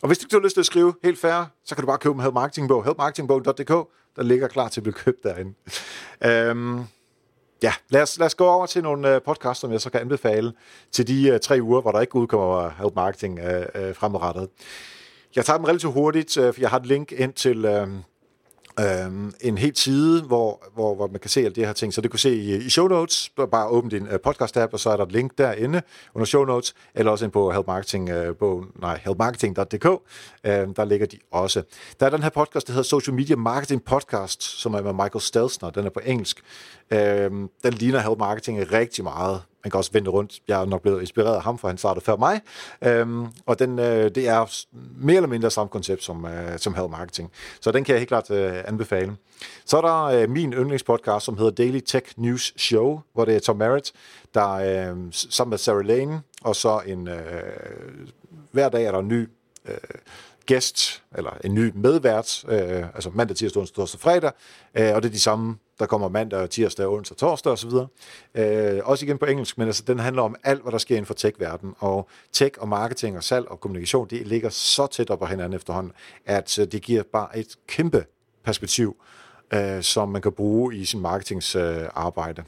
Og 0.03 0.07
hvis 0.07 0.19
du 0.19 0.27
ikke 0.27 0.37
har 0.37 0.43
lyst 0.43 0.55
til 0.55 0.61
at 0.61 0.67
skrive 0.67 0.95
helt 1.05 1.19
fair, 1.19 1.51
så 1.65 1.75
kan 1.75 1.83
du 1.83 1.87
bare 1.87 1.99
købe 1.99 2.15
en 2.15 2.21
Help 2.21 2.35
Marketing 2.35 2.69
bog, 2.69 2.85
helpmarketingbog.dk, 2.85 3.89
der 4.17 4.23
ligger 4.23 4.49
klar 4.49 4.69
til 4.69 4.81
at 4.81 4.83
blive 4.83 4.95
købt 4.95 5.23
derinde. 5.23 5.55
øh, 6.25 6.81
ja, 7.63 7.73
lad 7.89 8.03
os, 8.03 8.19
lad 8.19 8.27
os 8.27 8.35
gå 8.35 8.47
over 8.47 8.67
til 8.67 8.83
nogle 8.83 9.15
øh, 9.15 9.23
podcasts, 9.23 9.61
som 9.61 9.73
jeg 9.73 9.81
så 9.81 9.91
kan 9.91 10.01
anbefale 10.01 10.53
til 10.93 11.09
de 11.09 11.33
uh, 11.33 11.41
tre 11.41 11.59
uger, 11.63 11.81
hvor 11.81 11.93
der 11.93 12.01
ikke 12.01 12.17
udkommer 12.17 12.69
Help 12.69 12.95
Marketing 12.95 13.41
uh, 13.41 13.47
uh, 13.47 13.95
fremadrettet. 13.95 14.49
Jeg 15.37 15.45
tager 15.45 15.57
dem 15.57 15.65
relativt 15.65 15.93
hurtigt, 15.93 16.37
øh, 16.37 16.55
for 16.55 16.61
jeg 16.61 16.71
har 16.71 16.79
et 16.79 16.87
link 16.87 17.13
ind 17.13 17.33
til 17.33 17.65
øh, 17.65 17.89
øh, 18.81 19.33
en 19.41 19.59
helt 19.59 19.79
side, 19.79 20.23
hvor, 20.23 20.63
hvor, 20.75 20.95
hvor 20.95 21.07
man 21.07 21.21
kan 21.21 21.31
se 21.31 21.41
alle 21.41 21.55
de 21.55 21.65
her 21.65 21.73
ting. 21.73 21.95
Så 21.95 22.01
det 22.01 22.11
kan 22.11 22.19
se 22.19 22.37
i, 22.37 22.55
i 22.55 22.69
show 22.69 22.89
notes. 22.89 23.33
Bare 23.51 23.69
åbne 23.69 23.91
din 23.91 24.03
uh, 24.03 24.15
podcast-app, 24.27 24.73
og 24.73 24.81
så 24.81 24.91
er 24.91 24.97
der 24.97 25.05
et 25.05 25.13
link 25.13 25.39
derinde 25.39 25.83
under 26.15 26.27
show 26.27 26.45
notes, 26.45 26.75
eller 26.95 27.13
også 27.13 27.25
ind 27.25 27.33
på 27.33 27.51
Help 27.51 27.67
Marketing, 27.67 28.29
uh, 28.29 28.37
bogen, 28.37 28.67
nej, 28.81 29.01
helpmarketing.dk. 29.05 29.87
Øhm, 30.45 30.75
der 30.75 30.85
ligger 30.85 31.07
de 31.07 31.19
også. 31.31 31.63
Der 32.01 32.07
er 32.07 32.11
den 32.11 32.23
her 32.23 32.31
podcast, 32.31 32.67
der 32.67 32.73
hedder 32.73 32.83
Social 32.83 33.15
Media 33.15 33.37
Marketing 33.37 33.85
Podcast, 33.85 34.43
som 34.43 34.75
er 34.75 34.83
med 34.83 34.93
Michael 34.93 35.21
Stelzner. 35.21 35.71
Den 35.71 35.87
er 35.87 35.91
på 35.91 36.01
engelsk. 36.05 36.41
Uh, 36.93 36.99
den 36.99 37.73
ligner 37.73 37.99
Help 37.99 38.19
Marketing 38.19 38.73
rigtig 38.73 39.05
meget 39.05 39.43
man 39.65 39.71
kan 39.71 39.79
også 39.79 39.93
vende 39.93 40.11
rundt. 40.11 40.41
Jeg 40.49 40.61
er 40.61 40.65
nok 40.65 40.83
blevet 40.83 41.01
inspireret 41.01 41.37
af 41.37 41.43
ham, 41.43 41.59
for 41.59 41.69
han 41.69 41.79
startede 41.79 42.05
før 42.05 42.17
mig. 42.17 42.41
Øhm, 42.85 43.27
og 43.47 43.59
den, 43.59 43.79
øh, 43.79 44.11
det 44.15 44.29
er 44.29 44.65
mere 44.97 45.17
eller 45.17 45.29
mindre 45.29 45.51
samme 45.51 45.69
koncept 45.69 46.05
som, 46.05 46.25
øh, 46.25 46.59
som 46.59 46.75
Health 46.75 46.91
Marketing. 46.91 47.31
Så 47.61 47.73
den 47.73 47.85
kan 47.85 47.93
jeg 47.93 48.01
helt 48.01 48.09
klart 48.09 48.31
øh, 48.31 48.53
anbefale. 48.65 49.17
Så 49.65 49.77
er 49.77 49.81
der 49.81 50.05
øh, 50.05 50.31
min 50.31 50.53
yndlingspodcast, 50.53 51.25
som 51.25 51.39
hedder 51.39 51.51
Daily 51.51 51.81
Tech 51.87 52.07
News 52.17 52.55
Show, 52.57 53.01
hvor 53.13 53.25
det 53.25 53.37
er 53.37 53.41
Tom 53.41 53.57
Merritt, 53.57 53.93
der 54.35 54.51
øh, 54.51 54.97
sammen 55.13 55.51
med 55.51 55.59
Sarah 55.59 55.87
Lane, 55.87 56.23
og 56.43 56.57
så 56.57 56.83
en, 56.87 57.09
øh, 57.09 57.17
hver 58.53 58.69
dag 58.69 58.85
er 58.85 58.93
der 58.93 58.99
en 58.99 59.09
ny 59.09 59.29
øh, 59.69 59.75
gæst, 60.47 61.03
eller 61.17 61.31
en 61.45 61.55
ny 61.55 61.73
medvært, 61.75 62.45
øh, 62.49 62.85
altså 62.95 63.11
mandag, 63.15 63.37
tirsdag, 63.37 63.61
onsdag, 63.61 63.83
og 63.83 63.89
fredag, 63.89 64.33
øh, 64.75 64.95
og 64.95 65.03
det 65.03 65.09
er 65.09 65.13
de 65.13 65.21
samme, 65.21 65.57
der 65.81 65.87
kommer 65.87 66.09
mandag, 66.09 66.51
tirsdag, 66.51 66.87
onsdag, 66.87 67.17
torsdag 67.17 67.53
osv. 67.53 67.71
Øh, 68.35 68.81
også 68.85 69.05
igen 69.05 69.19
på 69.19 69.27
engelsk, 69.27 69.59
men 69.59 69.67
altså, 69.67 69.83
den 69.87 69.99
handler 69.99 70.23
om 70.23 70.37
alt, 70.43 70.63
hvad 70.63 70.73
der 70.73 70.79
sker 70.79 70.97
inden 70.97 71.07
for 71.07 71.15
tech-verdenen, 71.15 71.75
og 71.79 72.09
tech 72.33 72.57
og 72.61 72.69
marketing 72.69 73.17
og 73.17 73.25
salg 73.25 73.49
og 73.49 73.61
kommunikation, 73.61 74.07
det 74.11 74.27
ligger 74.27 74.49
så 74.49 74.87
tæt 74.87 75.11
op 75.11 75.19
på 75.19 75.27
hinanden 75.27 75.53
efterhånden, 75.53 75.93
at 76.27 76.59
øh, 76.59 76.67
det 76.67 76.83
giver 76.83 77.03
bare 77.13 77.39
et 77.39 77.57
kæmpe 77.69 78.05
perspektiv, 78.45 78.97
øh, 79.55 79.83
som 79.83 80.09
man 80.09 80.23
kan 80.23 80.33
bruge 80.33 80.77
i 80.77 80.85
sin 80.85 81.01
marketingsarbejde. 81.01 82.43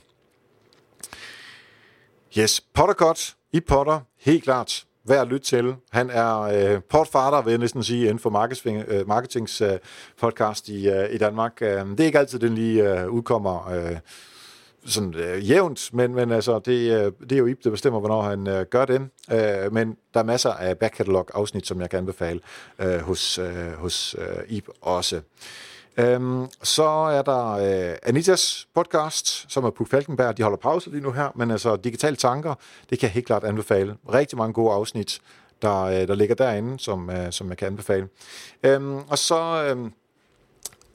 Øh, 2.36 2.42
yes, 2.42 2.60
Pottercut 2.74 3.34
i 3.52 3.60
Potter, 3.60 4.00
helt 4.18 4.44
klart 4.44 4.84
værd 5.04 5.20
at 5.20 5.28
lytte 5.28 5.46
til. 5.46 5.74
Han 5.90 6.10
er 6.10 6.40
øh, 6.40 6.80
portfader, 6.90 7.42
vil 7.42 7.50
jeg 7.50 7.58
næsten 7.58 7.82
sige, 7.82 8.02
inden 8.02 8.18
for 8.18 8.30
marketing, 8.30 8.84
øh, 8.88 9.08
marketings 9.08 9.60
øh, 9.60 9.78
podcast 10.20 10.68
i, 10.68 10.88
øh, 10.88 11.14
i 11.14 11.18
Danmark. 11.18 11.52
Øh, 11.60 11.68
det 11.68 12.00
er 12.00 12.04
ikke 12.04 12.18
altid, 12.18 12.38
den 12.38 12.54
lige 12.54 13.00
øh, 13.00 13.08
udkommer 13.08 13.70
øh, 13.70 13.96
sådan 14.84 15.14
øh, 15.14 15.50
jævnt, 15.50 15.94
men, 15.94 16.14
men 16.14 16.30
altså, 16.30 16.58
det, 16.58 17.04
øh, 17.04 17.12
det 17.20 17.32
er 17.32 17.36
jo 17.36 17.46
Ip, 17.46 17.64
der 17.64 17.70
bestemmer, 17.70 18.00
hvornår 18.00 18.22
han 18.22 18.46
øh, 18.46 18.66
gør 18.66 18.84
det. 18.84 19.08
Øh, 19.32 19.72
men 19.72 19.96
der 20.14 20.20
er 20.20 20.24
masser 20.24 20.50
af 20.50 20.78
backcatalog-afsnit, 20.78 21.66
som 21.66 21.80
jeg 21.80 21.90
kan 21.90 21.98
anbefale 21.98 22.40
øh, 22.78 22.98
hos, 22.98 23.38
øh, 23.38 23.72
hos 23.72 24.16
øh, 24.18 24.44
Ip 24.48 24.68
også. 24.80 25.20
Øhm, 25.96 26.46
så 26.62 26.84
er 26.88 27.22
der 27.22 27.50
øh, 27.50 27.96
Anitas 28.02 28.68
podcast, 28.74 29.52
som 29.52 29.64
er 29.64 29.70
Puk 29.70 29.88
Falkenberg. 29.88 30.36
De 30.36 30.42
holder 30.42 30.58
pause 30.58 30.90
lige 30.90 31.02
nu 31.02 31.12
her, 31.12 31.28
men 31.34 31.50
altså 31.50 31.76
digitale 31.76 32.16
tanker, 32.16 32.54
det 32.90 32.98
kan 32.98 33.06
jeg 33.06 33.12
helt 33.12 33.26
klart 33.26 33.44
anbefale. 33.44 33.96
Rigtig 34.12 34.38
mange 34.38 34.52
gode 34.52 34.72
afsnit, 34.72 35.20
der, 35.62 35.82
øh, 35.82 36.08
der 36.08 36.14
ligger 36.14 36.34
derinde, 36.34 36.78
som, 36.78 37.10
øh, 37.10 37.32
som 37.32 37.48
jeg 37.48 37.56
kan 37.56 37.66
anbefale. 37.66 38.08
Øhm, 38.62 38.98
og 39.08 39.18
så 39.18 39.64
øh, 39.64 39.90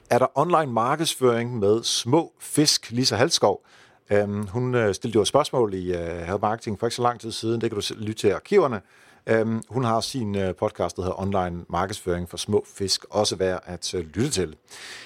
er 0.09 0.19
der 0.19 0.27
online 0.37 0.73
markedsføring 0.73 1.59
med 1.59 1.83
små 1.83 2.33
fisk, 2.39 2.91
Lisa 2.91 3.15
Halskov. 3.15 3.61
Øhm, 4.09 4.47
hun 4.47 4.75
øh, 4.75 4.95
stillede 4.95 5.15
jo 5.15 5.21
et 5.21 5.27
spørgsmål 5.27 5.73
i 5.73 5.93
øh, 5.93 6.41
Marketing 6.41 6.79
for 6.79 6.87
ikke 6.87 6.95
så 6.95 7.01
lang 7.01 7.19
tid 7.19 7.31
siden. 7.31 7.61
Det 7.61 7.71
kan 7.71 7.79
du 7.79 7.93
lytte 7.97 8.21
til 8.21 8.31
arkiverne. 8.31 8.81
Øhm, 9.27 9.61
hun 9.69 9.83
har 9.83 10.01
sin 10.01 10.35
øh, 10.35 10.55
podcast, 10.55 10.95
der 10.95 11.01
hedder 11.01 11.21
Online 11.21 11.65
Markedsføring 11.69 12.29
for 12.29 12.37
Små 12.37 12.65
Fisk, 12.77 13.05
også 13.09 13.35
værd 13.35 13.63
at 13.65 13.93
øh, 13.93 14.05
lytte 14.05 14.29
til. 14.29 14.55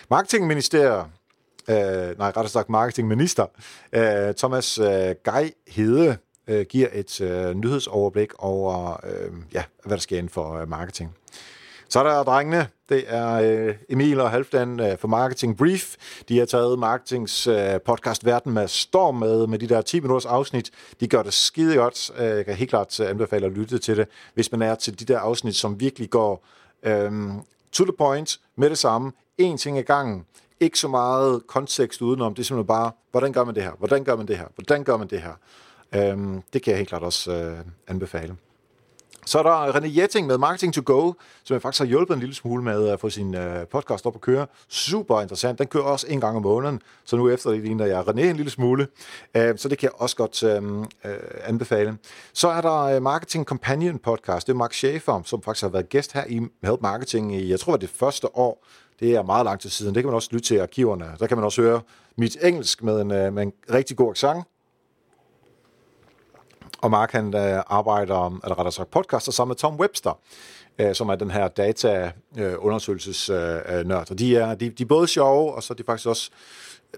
Marketingministeriet, 0.10 1.06
øh, 1.70 2.18
nej, 2.18 2.28
rettere 2.28 2.48
sagt 2.48 2.70
marketingminister, 2.70 3.46
øh, 3.94 4.34
Thomas 4.34 4.78
øh, 4.78 5.16
Gej 5.26 5.52
Hede, 5.68 6.18
øh, 6.48 6.66
giver 6.66 6.88
et 6.94 7.22
øh, 7.22 7.56
nyhedsoverblik 7.56 8.34
over, 8.40 9.00
øh, 9.04 9.32
ja, 9.54 9.64
hvad 9.86 9.98
der 9.98 10.02
sker 10.02 10.18
inden 10.18 10.30
for 10.30 10.54
øh, 10.54 10.70
marketing. 10.70 11.16
Så 11.92 12.00
er 12.00 12.04
der 12.04 12.24
drengene. 12.24 12.68
Det 12.90 13.04
er 13.08 13.34
øh, 13.34 13.76
Emil 13.90 14.20
og 14.20 14.32
Halfdan 14.32 14.80
øh, 14.80 14.98
for 14.98 15.08
Marketing 15.08 15.58
Brief. 15.58 15.96
De 16.30 16.40
har 16.40 16.46
taget 16.46 16.80
marketings 16.80 17.48
øh, 17.48 17.82
podcast 17.86 18.26
Verden 18.26 18.54
med 18.54 18.68
storm 18.68 19.16
med, 19.16 19.48
med 19.48 19.60
de 19.60 19.68
der 19.68 19.82
10 19.82 20.00
minutters 20.00 20.26
afsnit. 20.26 20.72
De 21.00 21.08
gør 21.08 21.24
det 21.24 21.34
skide 21.34 21.76
godt. 21.76 22.12
Øh, 22.18 22.26
jeg 22.26 22.46
kan 22.46 22.56
helt 22.56 22.70
klart 22.70 23.00
øh, 23.00 23.10
anbefale 23.10 23.46
at 23.46 23.52
lytte 23.52 23.78
til 23.78 23.98
det, 23.98 24.08
hvis 24.34 24.52
man 24.52 24.62
er 24.62 24.76
til 24.76 25.00
de 25.00 25.06
der 25.06 25.20
afsnit, 25.20 25.56
som 25.56 25.80
virkelig 25.80 26.10
går 26.10 26.46
øh, 26.84 27.12
to 27.72 27.84
the 27.84 27.94
point 27.98 28.40
med 28.56 28.70
det 28.70 28.78
samme. 28.78 29.12
En 29.38 29.58
ting 29.58 29.78
ad 29.78 29.84
gangen. 29.84 30.26
Ikke 30.60 30.80
så 30.80 30.88
meget 30.88 31.48
kontekst 31.48 32.02
udenom. 32.02 32.34
Det 32.36 32.42
er 32.42 32.46
simpelthen 32.46 32.68
bare, 32.68 32.92
hvordan 33.12 33.34
gør 33.34 33.44
man 33.44 33.56
det 33.56 33.64
her? 33.64 33.72
Hvordan 33.78 34.04
gør 34.04 34.16
man 34.16 34.28
det 34.28 34.38
her? 34.38 34.46
Hvordan 34.56 34.84
gør 34.84 34.98
man 34.98 35.08
det 35.08 35.22
her? 35.22 35.34
Øh, 35.96 36.42
det 36.54 36.64
kan 36.64 36.72
jeg 36.72 36.78
helt 36.78 36.90
klart 36.90 37.04
også 37.04 37.34
øh, 37.34 37.58
anbefale. 37.88 38.36
Så 39.26 39.40
er 39.40 39.44
der 39.44 39.72
René 39.72 40.00
Jetting 40.00 40.28
med 40.28 40.38
Marketing 40.38 40.74
to 40.74 40.82
Go, 40.86 41.14
som 41.44 41.54
jeg 41.54 41.62
faktisk 41.62 41.80
har 41.80 41.88
hjulpet 41.88 42.14
en 42.14 42.20
lille 42.20 42.36
smule 42.36 42.64
med 42.64 42.88
at 42.88 43.00
få 43.00 43.10
sin 43.10 43.36
øh, 43.36 43.68
podcast 43.68 44.06
op 44.06 44.16
at 44.16 44.22
køre. 44.22 44.48
Super 44.70 45.22
interessant. 45.22 45.60
Den 45.60 45.68
kører 45.68 45.84
også 45.84 46.08
en 46.10 46.22
gang 46.22 46.36
om 46.36 46.42
måneden, 46.42 46.82
så 47.06 47.16
nu 47.16 47.30
efter 47.30 47.52
det 47.52 47.62
ligner 47.62 47.86
jeg 47.86 48.00
René 48.00 48.20
en 48.20 48.36
lille 48.36 48.52
smule. 48.52 48.88
Øh, 49.36 49.58
så 49.58 49.70
det 49.70 49.78
kan 49.78 49.88
jeg 49.88 50.02
også 50.02 50.16
godt 50.16 50.44
øh, 50.44 50.86
anbefale. 51.44 51.98
Så 52.34 52.48
er 52.48 52.62
der 52.62 53.00
Marketing 53.00 53.46
Companion 53.46 54.00
podcast. 54.00 54.48
Det 54.48 54.54
er 54.54 54.58
Mark 54.58 54.74
Schaefer, 54.74 55.22
som 55.26 55.42
faktisk 55.42 55.62
har 55.64 55.70
været 55.70 55.90
gæst 55.90 56.14
her 56.14 56.24
i 56.28 56.42
Help 56.64 56.82
Marketing 56.82 57.36
i, 57.36 57.50
jeg 57.50 57.60
tror, 57.60 57.78
det 57.78 57.90
første 57.90 58.38
år. 58.38 58.66
Det 59.00 59.16
er 59.16 59.24
meget 59.24 59.46
lang 59.46 59.60
tid 59.60 59.70
siden. 59.70 59.96
Det 59.96 60.04
kan 60.04 60.08
man 60.08 60.16
også 60.16 60.30
lytte 60.32 60.48
til 60.48 60.56
i 60.56 60.60
arkiverne. 60.60 61.06
Der 61.20 61.28
kan 61.28 61.38
man 61.38 61.44
også 61.44 61.62
høre 61.62 61.82
mit 62.18 62.38
engelsk 62.44 62.84
med 62.84 63.02
en, 63.02 63.08
med 63.08 63.44
en 63.44 63.54
rigtig 63.74 63.98
god 63.98 64.12
accent. 64.12 64.46
Og 66.82 66.92
Mark 66.92 67.12
han 67.12 67.26
uh, 67.26 67.60
arbejder, 67.68 68.40
eller 68.44 68.60
rettere 68.60 68.72
sagt 68.72 68.92
podcaster 68.92 69.32
sammen 69.32 69.50
med 69.50 69.56
Tom 69.56 69.80
Webster, 69.80 70.20
uh, 70.84 70.94
som 70.94 71.10
er 71.10 71.16
den 71.16 71.32
her 71.32 71.48
data-undersøgelsesnørd. 71.48 73.70
Øh, 73.70 73.86
uh, 73.86 73.92
uh, 73.92 73.98
og 74.10 74.20
de 74.20 74.38
er, 74.38 74.56
de, 74.56 74.70
de 74.70 74.84
er 74.84 74.88
både 74.88 75.08
sjove, 75.08 75.54
og 75.54 75.64
så 75.64 75.74
er 75.74 75.76
de 75.76 75.84
faktisk 75.84 76.08
også 76.08 76.32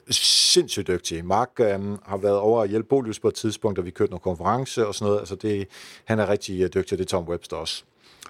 sindssygt 0.09 0.87
dygtige. 0.87 1.23
Mark 1.23 1.49
uh, 1.59 1.65
har 2.05 2.17
været 2.17 2.37
over 2.37 2.61
at 2.61 2.69
hjælpe 2.69 2.89
Bolius 2.89 3.19
på 3.19 3.27
et 3.27 3.33
tidspunkt, 3.33 3.77
da 3.77 3.81
vi 3.81 3.91
kørte 3.91 4.11
nogle 4.11 4.21
konference 4.21 4.87
og 4.87 4.95
sådan 4.95 5.05
noget. 5.05 5.19
Altså 5.19 5.35
det, 5.35 5.67
han 6.05 6.19
er 6.19 6.29
rigtig 6.29 6.63
uh, 6.63 6.69
dygtig, 6.73 6.97
det 6.97 7.03
er 7.03 7.07
Tom 7.07 7.27
Webster 7.27 7.57
også. 7.57 7.83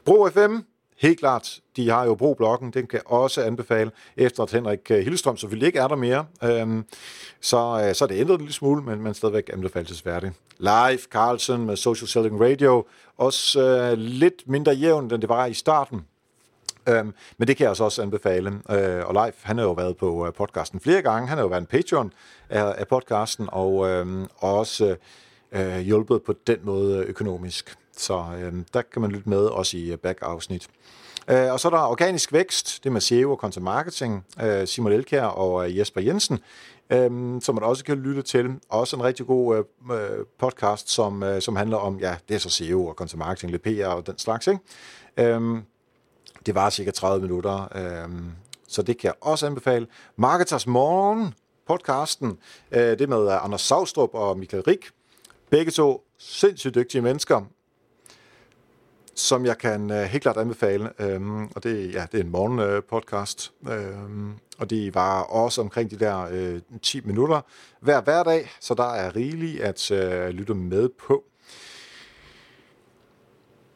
Bro 0.06 0.30
FM, 0.30 0.56
Helt 0.98 1.20
klart, 1.20 1.60
de 1.76 1.90
har 1.90 2.06
jo 2.06 2.16
brug 2.16 2.38
blokken, 2.38 2.72
den 2.72 2.88
kan 2.88 3.02
også 3.06 3.42
anbefale, 3.42 3.92
efter 4.18 4.44
at 4.44 4.52
Henrik 4.52 4.92
øh, 4.92 5.00
Hillestrøm 5.00 5.38
selvfølgelig 5.38 5.68
ikke 5.68 5.80
er 5.80 5.88
der 5.88 5.96
mere. 5.96 6.26
Øhm, 6.44 6.86
så, 7.42 7.86
øh, 7.88 7.96
så 7.96 8.06
er 8.06 8.08
det 8.08 8.20
ændret 8.20 8.34
en 8.34 8.42
lille 8.42 8.54
smule, 8.54 8.82
men, 8.82 9.02
men 9.02 9.14
stadigvæk 9.14 9.50
anbefalesværdig. 9.54 10.32
Live, 10.60 11.00
Carlsen 11.12 11.66
med 11.66 11.76
Social 11.76 12.08
Selling 12.08 12.42
Radio, 12.42 12.86
også 13.18 13.62
øh, 13.62 13.98
lidt 13.98 14.44
mindre 14.46 14.72
jævnt, 14.72 15.14
end 15.14 15.22
det 15.22 15.30
var 15.30 15.46
i 15.46 15.54
starten. 15.54 16.02
Øhm, 16.90 17.14
men 17.38 17.48
det 17.48 17.58
kan 17.58 17.64
jeg 17.64 17.72
altså 17.72 17.84
også 17.84 18.02
anbefale. 18.02 18.50
Øh, 18.70 19.06
og 19.06 19.14
Leif, 19.14 19.36
han 19.42 19.58
har 19.58 19.66
jo 19.66 19.72
været 19.72 19.98
på 19.98 20.28
øh, 20.28 20.34
podcasten 20.34 20.80
flere 20.80 21.02
gange. 21.02 21.28
Han 21.28 21.38
har 21.38 21.44
jo 21.44 21.50
været 21.50 21.62
en 21.62 21.68
patron 21.68 22.14
af, 22.50 22.76
af 22.78 22.88
podcasten, 22.88 23.50
og 23.52 23.90
øh, 23.90 24.28
også 24.38 24.96
øh, 25.52 25.80
hjulpet 25.80 26.24
på 26.24 26.34
den 26.48 26.60
måde 26.64 27.04
økonomisk. 27.04 27.76
Så 27.98 28.26
øh, 28.38 28.54
der 28.74 28.82
kan 28.82 29.02
man 29.02 29.12
lytte 29.12 29.30
med 29.30 29.46
også 29.46 29.78
i 29.78 29.92
øh, 29.92 29.98
back-afsnit. 29.98 30.68
Øh, 31.28 31.52
og 31.52 31.60
så 31.60 31.68
er 31.68 31.70
der 31.70 31.80
Organisk 31.80 32.34
Vækst, 32.34 32.84
det 32.84 32.90
er 32.90 32.94
med 32.94 33.02
SEO 33.02 33.32
og 33.32 33.38
Content 33.38 33.64
Marketing, 33.64 34.26
øh, 34.42 34.68
Simon 34.68 34.92
Elkær 34.92 35.24
og 35.24 35.70
øh, 35.70 35.78
Jesper 35.78 36.02
Jensen, 36.02 36.40
øh, 36.90 37.42
som 37.42 37.56
man 37.56 37.64
også 37.64 37.84
kan 37.84 37.98
lytte 37.98 38.22
til. 38.22 38.46
Også 38.70 38.96
en 38.96 39.04
rigtig 39.04 39.26
god 39.26 39.58
øh, 39.58 39.64
øh 39.98 40.26
podcast, 40.40 40.90
som, 40.90 41.24
øh, 41.24 41.42
som 41.42 41.56
handler 41.56 41.78
om, 41.78 42.00
ja, 42.00 42.16
det 42.28 42.36
er 42.36 42.40
så 42.40 42.50
SEO 42.50 42.86
og 42.86 42.96
Content 42.96 43.20
Marketing, 43.20 43.52
lidt 43.52 43.64
PR 43.64 43.88
og 43.88 44.08
den 44.08 44.18
slags, 44.18 44.48
ikke? 44.48 44.60
Øh, 45.18 45.62
det 46.46 46.56
var 46.56 46.70
cirka 46.70 46.92
30 46.92 47.22
minutter, 47.22 47.68
øh, 47.76 48.10
så 48.68 48.82
det 48.82 48.98
kan 48.98 49.08
jeg 49.08 49.16
også 49.22 49.46
anbefale. 49.46 49.88
Marketers 50.16 50.68
Morgen, 50.68 51.34
podcasten, 51.68 52.38
øh, 52.72 53.00
det 53.00 53.10
med 53.10 53.28
øh, 53.28 53.46
Anders 53.46 53.62
Savstrup 53.62 54.10
og 54.14 54.38
Michael 54.40 54.64
Rik. 54.64 54.90
Begge 55.50 55.72
to 55.72 56.04
sindssygt 56.18 56.76
dygtige 56.76 57.02
mennesker, 57.02 57.42
som 59.16 59.46
jeg 59.46 59.58
kan 59.58 59.92
øh, 59.92 60.04
helt 60.04 60.24
klart 60.24 60.38
anbefale. 60.38 60.90
Øhm, 61.00 61.46
og 61.56 61.64
det, 61.64 61.94
ja, 61.94 62.06
det 62.12 62.20
er 62.20 62.24
en 62.24 62.32
morgenpodcast, 62.32 63.54
øh, 63.70 63.88
øhm, 63.88 64.34
og 64.58 64.70
det 64.70 64.96
var 64.96 65.22
også 65.22 65.62
omkring 65.62 65.92
de 65.92 66.00
der 66.00 66.28
øh, 66.32 66.62
10 66.82 67.02
minutter 67.02 67.42
hver 67.80 68.02
hverdag, 68.02 68.50
så 68.60 68.74
der 68.74 68.94
er 68.94 69.16
rigeligt 69.16 69.62
at 69.62 69.92
øh, 69.92 70.30
lytte 70.30 70.54
med 70.54 70.90
på. 70.90 71.24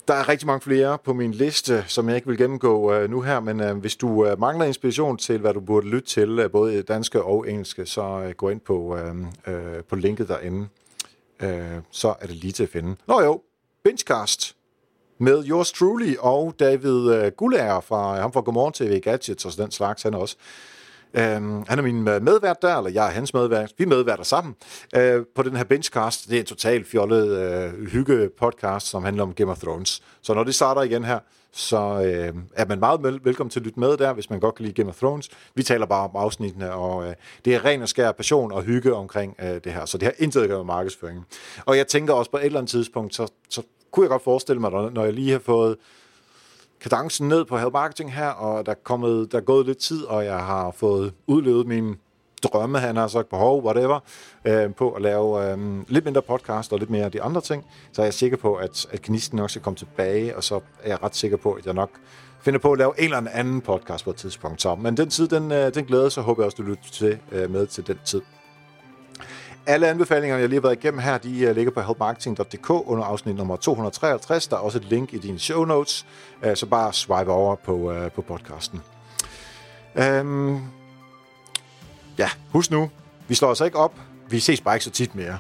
Der 0.07 0.13
er 0.13 0.29
rigtig 0.29 0.47
mange 0.47 0.61
flere 0.61 0.97
på 0.97 1.13
min 1.13 1.31
liste, 1.31 1.83
som 1.87 2.07
jeg 2.07 2.15
ikke 2.15 2.27
vil 2.27 2.37
gennemgå 2.37 2.93
øh, 2.93 3.09
nu 3.09 3.21
her, 3.21 3.39
men 3.39 3.59
øh, 3.59 3.77
hvis 3.77 3.95
du 3.95 4.25
øh, 4.25 4.39
mangler 4.39 4.65
inspiration 4.65 5.17
til, 5.17 5.39
hvad 5.39 5.53
du 5.53 5.59
burde 5.59 5.87
lytte 5.87 6.07
til, 6.07 6.39
øh, 6.39 6.51
både 6.51 6.81
danske 6.81 7.23
og 7.23 7.49
engelske, 7.49 7.85
så 7.85 8.01
øh, 8.01 8.31
gå 8.31 8.49
ind 8.49 8.59
på, 8.59 8.97
øh, 8.97 9.15
øh, 9.47 9.83
på 9.83 9.95
linket 9.95 10.27
derinde. 10.27 10.67
Øh, 11.39 11.81
så 11.91 12.15
er 12.19 12.27
det 12.27 12.35
lige 12.35 12.51
til 12.51 12.63
at 12.63 12.69
finde. 12.69 12.95
Nå 13.07 13.21
jo, 13.21 13.41
Benchcast 13.83 14.56
med 15.19 15.43
yours 15.47 15.71
truly 15.71 16.15
og 16.19 16.53
David 16.59 17.13
øh, 17.13 17.31
Gullager 17.31 17.79
fra 17.79 18.15
øh, 18.15 18.21
ham 18.21 18.33
fra 18.33 18.41
Godmorgen 18.41 18.73
TV 18.73 18.99
Gadgets 18.99 19.45
og 19.45 19.57
den 19.57 19.71
slags. 19.71 20.03
Han 20.03 20.13
er 20.13 20.17
også 20.17 20.35
Øhm, 21.13 21.63
han 21.67 21.79
er 21.79 21.81
min 21.81 22.07
øh, 22.07 22.21
medvært 22.21 22.61
der, 22.61 22.77
eller 22.77 22.91
jeg 22.91 23.07
er 23.07 23.11
hans 23.11 23.33
medvært. 23.33 23.73
Vi 23.77 23.85
medværter 23.85 24.23
sammen 24.23 24.55
øh, 24.95 25.25
på 25.35 25.43
den 25.43 25.55
her 25.55 25.63
Benchcast. 25.63 26.29
Det 26.29 26.35
er 26.35 26.39
en 26.39 26.45
total 26.45 26.85
fjollet 26.85 27.37
øh, 27.37 27.87
hygge-podcast, 27.87 28.87
som 28.87 29.03
handler 29.03 29.23
om 29.23 29.33
Game 29.33 29.51
of 29.51 29.59
Thrones. 29.59 30.01
Så 30.21 30.33
når 30.33 30.43
det 30.43 30.55
starter 30.55 30.81
igen 30.81 31.03
her, 31.03 31.19
så 31.51 31.77
øh, 31.77 32.33
er 32.55 32.65
man 32.65 32.79
meget 32.79 33.03
vel- 33.03 33.19
velkommen 33.23 33.49
til 33.49 33.59
at 33.59 33.65
lytte 33.65 33.79
med 33.79 33.97
der, 33.97 34.13
hvis 34.13 34.29
man 34.29 34.39
godt 34.39 34.55
kan 34.55 34.65
lide 34.65 34.73
Game 34.81 34.89
of 34.89 34.97
Thrones. 34.97 35.29
Vi 35.55 35.63
taler 35.63 35.85
bare 35.85 36.03
om 36.03 36.11
afsnittene, 36.15 36.73
og 36.73 37.07
øh, 37.07 37.13
det 37.45 37.55
er 37.55 37.65
ren 37.65 37.81
og 37.81 37.89
skær 37.89 38.11
passion 38.11 38.51
og 38.51 38.63
hygge 38.63 38.93
omkring 38.93 39.35
øh, 39.41 39.47
det 39.63 39.73
her. 39.73 39.85
Så 39.85 39.97
det 39.97 40.05
har 40.05 40.13
intet 40.17 40.41
at 40.41 40.49
gøre 40.49 40.57
med 40.57 40.65
markedsføringen. 40.65 41.25
Og 41.65 41.77
jeg 41.77 41.87
tænker 41.87 42.13
også 42.13 42.31
på 42.31 42.37
et 42.37 42.45
eller 42.45 42.59
andet 42.59 42.71
tidspunkt, 42.71 43.15
så, 43.15 43.27
så 43.49 43.61
kunne 43.91 44.03
jeg 44.03 44.09
godt 44.09 44.23
forestille 44.23 44.61
mig, 44.61 44.71
når 44.71 45.03
jeg 45.03 45.13
lige 45.13 45.31
har 45.31 45.39
fået 45.39 45.77
kadencen 46.81 47.27
ned 47.27 47.45
på 47.45 47.57
Help 47.57 47.73
Marketing 47.73 48.13
her, 48.13 48.29
og 48.29 48.65
der 48.65 48.71
er, 48.71 48.75
kommet, 48.83 49.31
der 49.31 49.37
er 49.37 49.41
gået 49.41 49.65
lidt 49.65 49.77
tid, 49.77 50.03
og 50.03 50.25
jeg 50.25 50.39
har 50.39 50.71
fået 50.71 51.13
udlevet 51.27 51.67
min 51.67 51.95
drømme, 52.43 52.79
han 52.79 52.95
har 52.95 53.07
sagt 53.07 53.29
behov, 53.29 53.63
whatever, 53.63 53.99
øh, 54.45 54.75
på 54.75 54.91
at 54.91 55.01
lave 55.01 55.51
øh, 55.51 55.57
lidt 55.87 56.05
mindre 56.05 56.21
podcast 56.21 56.73
og 56.73 56.79
lidt 56.79 56.89
mere 56.89 57.05
af 57.05 57.11
de 57.11 57.21
andre 57.21 57.41
ting, 57.41 57.65
så 57.91 58.01
er 58.01 58.05
jeg 58.05 58.13
sikker 58.13 58.37
på, 58.37 58.55
at, 58.55 58.87
at 58.91 59.01
gnisten 59.01 59.37
nok 59.37 59.49
skal 59.49 59.61
komme 59.61 59.77
tilbage, 59.77 60.35
og 60.35 60.43
så 60.43 60.55
er 60.83 60.89
jeg 60.89 61.03
ret 61.03 61.15
sikker 61.15 61.37
på, 61.37 61.53
at 61.53 61.65
jeg 61.65 61.73
nok 61.73 61.89
finder 62.41 62.59
på 62.59 62.71
at 62.71 62.77
lave 62.77 62.93
en 62.99 63.03
eller 63.03 63.31
anden 63.31 63.61
podcast 63.61 64.03
på 64.03 64.09
et 64.09 64.15
tidspunkt. 64.15 64.61
Så, 64.61 64.75
men 64.75 64.97
den 64.97 65.09
tid, 65.09 65.27
den, 65.27 65.51
øh, 65.51 65.73
den 65.73 65.85
glæder 65.85 66.09
så 66.09 66.21
håber 66.21 66.43
jeg 66.43 66.45
også, 66.45 66.55
du 66.55 66.63
lytter 66.63 66.89
til, 66.91 67.19
øh, 67.31 67.51
med 67.51 67.67
til 67.67 67.87
den 67.87 67.99
tid. 68.05 68.21
Alle 69.69 69.87
anbefalinger, 69.87 70.37
jeg 70.37 70.49
lige 70.49 70.57
har 70.57 70.61
været 70.61 70.83
igennem 70.83 70.99
her, 70.99 71.17
de 71.17 71.39
øh, 71.39 71.55
ligger 71.55 71.71
på 71.71 71.81
helpmarketing.dk 71.81 72.69
under 72.69 73.03
afsnit 73.03 73.35
nummer 73.35 73.55
253. 73.55 74.47
Der 74.47 74.55
er 74.55 74.59
også 74.59 74.77
et 74.77 74.85
link 74.85 75.13
i 75.13 75.17
dine 75.17 75.39
show 75.39 75.65
notes, 75.65 76.05
øh, 76.43 76.55
så 76.55 76.65
bare 76.65 76.93
swipe 76.93 77.31
over 77.31 77.55
på, 77.55 77.91
øh, 77.91 78.11
på 78.11 78.21
podcasten. 78.21 78.81
Øhm, 79.95 80.59
ja, 82.17 82.29
husk 82.51 82.71
nu, 82.71 82.89
vi 83.27 83.35
slår 83.35 83.49
os 83.49 83.61
ikke 83.61 83.77
op. 83.77 83.93
Vi 84.29 84.39
ses 84.39 84.61
bare 84.61 84.75
ikke 84.75 84.85
så 84.85 84.91
tit 84.91 85.15
mere. 85.15 85.39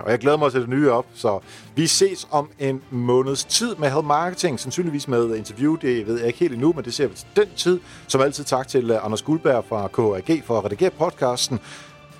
og 0.00 0.10
jeg 0.10 0.18
glæder 0.18 0.36
mig 0.36 0.52
til 0.52 0.60
det 0.60 0.68
nye 0.68 0.90
op, 0.90 1.06
så 1.14 1.40
vi 1.74 1.86
ses 1.86 2.28
om 2.30 2.50
en 2.58 2.82
måneds 2.90 3.44
tid 3.44 3.74
med 3.74 3.90
Help 3.90 4.04
Marketing, 4.04 4.60
sandsynligvis 4.60 5.08
med 5.08 5.36
interview, 5.36 5.76
det 5.76 6.06
ved 6.06 6.18
jeg 6.18 6.26
ikke 6.26 6.38
helt 6.38 6.52
endnu, 6.52 6.72
men 6.72 6.84
det 6.84 6.94
ser 6.94 7.06
vi 7.06 7.14
til 7.14 7.26
den 7.36 7.48
tid. 7.56 7.80
Som 8.06 8.20
altid 8.20 8.44
tak 8.44 8.68
til 8.68 8.92
Anders 9.02 9.22
Guldberg 9.22 9.64
fra 9.68 9.88
KAG 9.88 10.42
for 10.44 10.58
at 10.58 10.64
redigere 10.64 10.90
podcasten, 10.90 11.60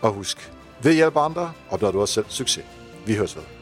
og 0.03 0.11
husk, 0.13 0.53
ved 0.83 0.95
hjælpe 0.95 1.21
andre, 1.21 1.53
opnår 1.71 1.91
du 1.91 2.01
også 2.01 2.15
selv 2.15 2.27
succes. 2.29 2.65
Vi 3.07 3.15
høres 3.15 3.37
ved. 3.37 3.58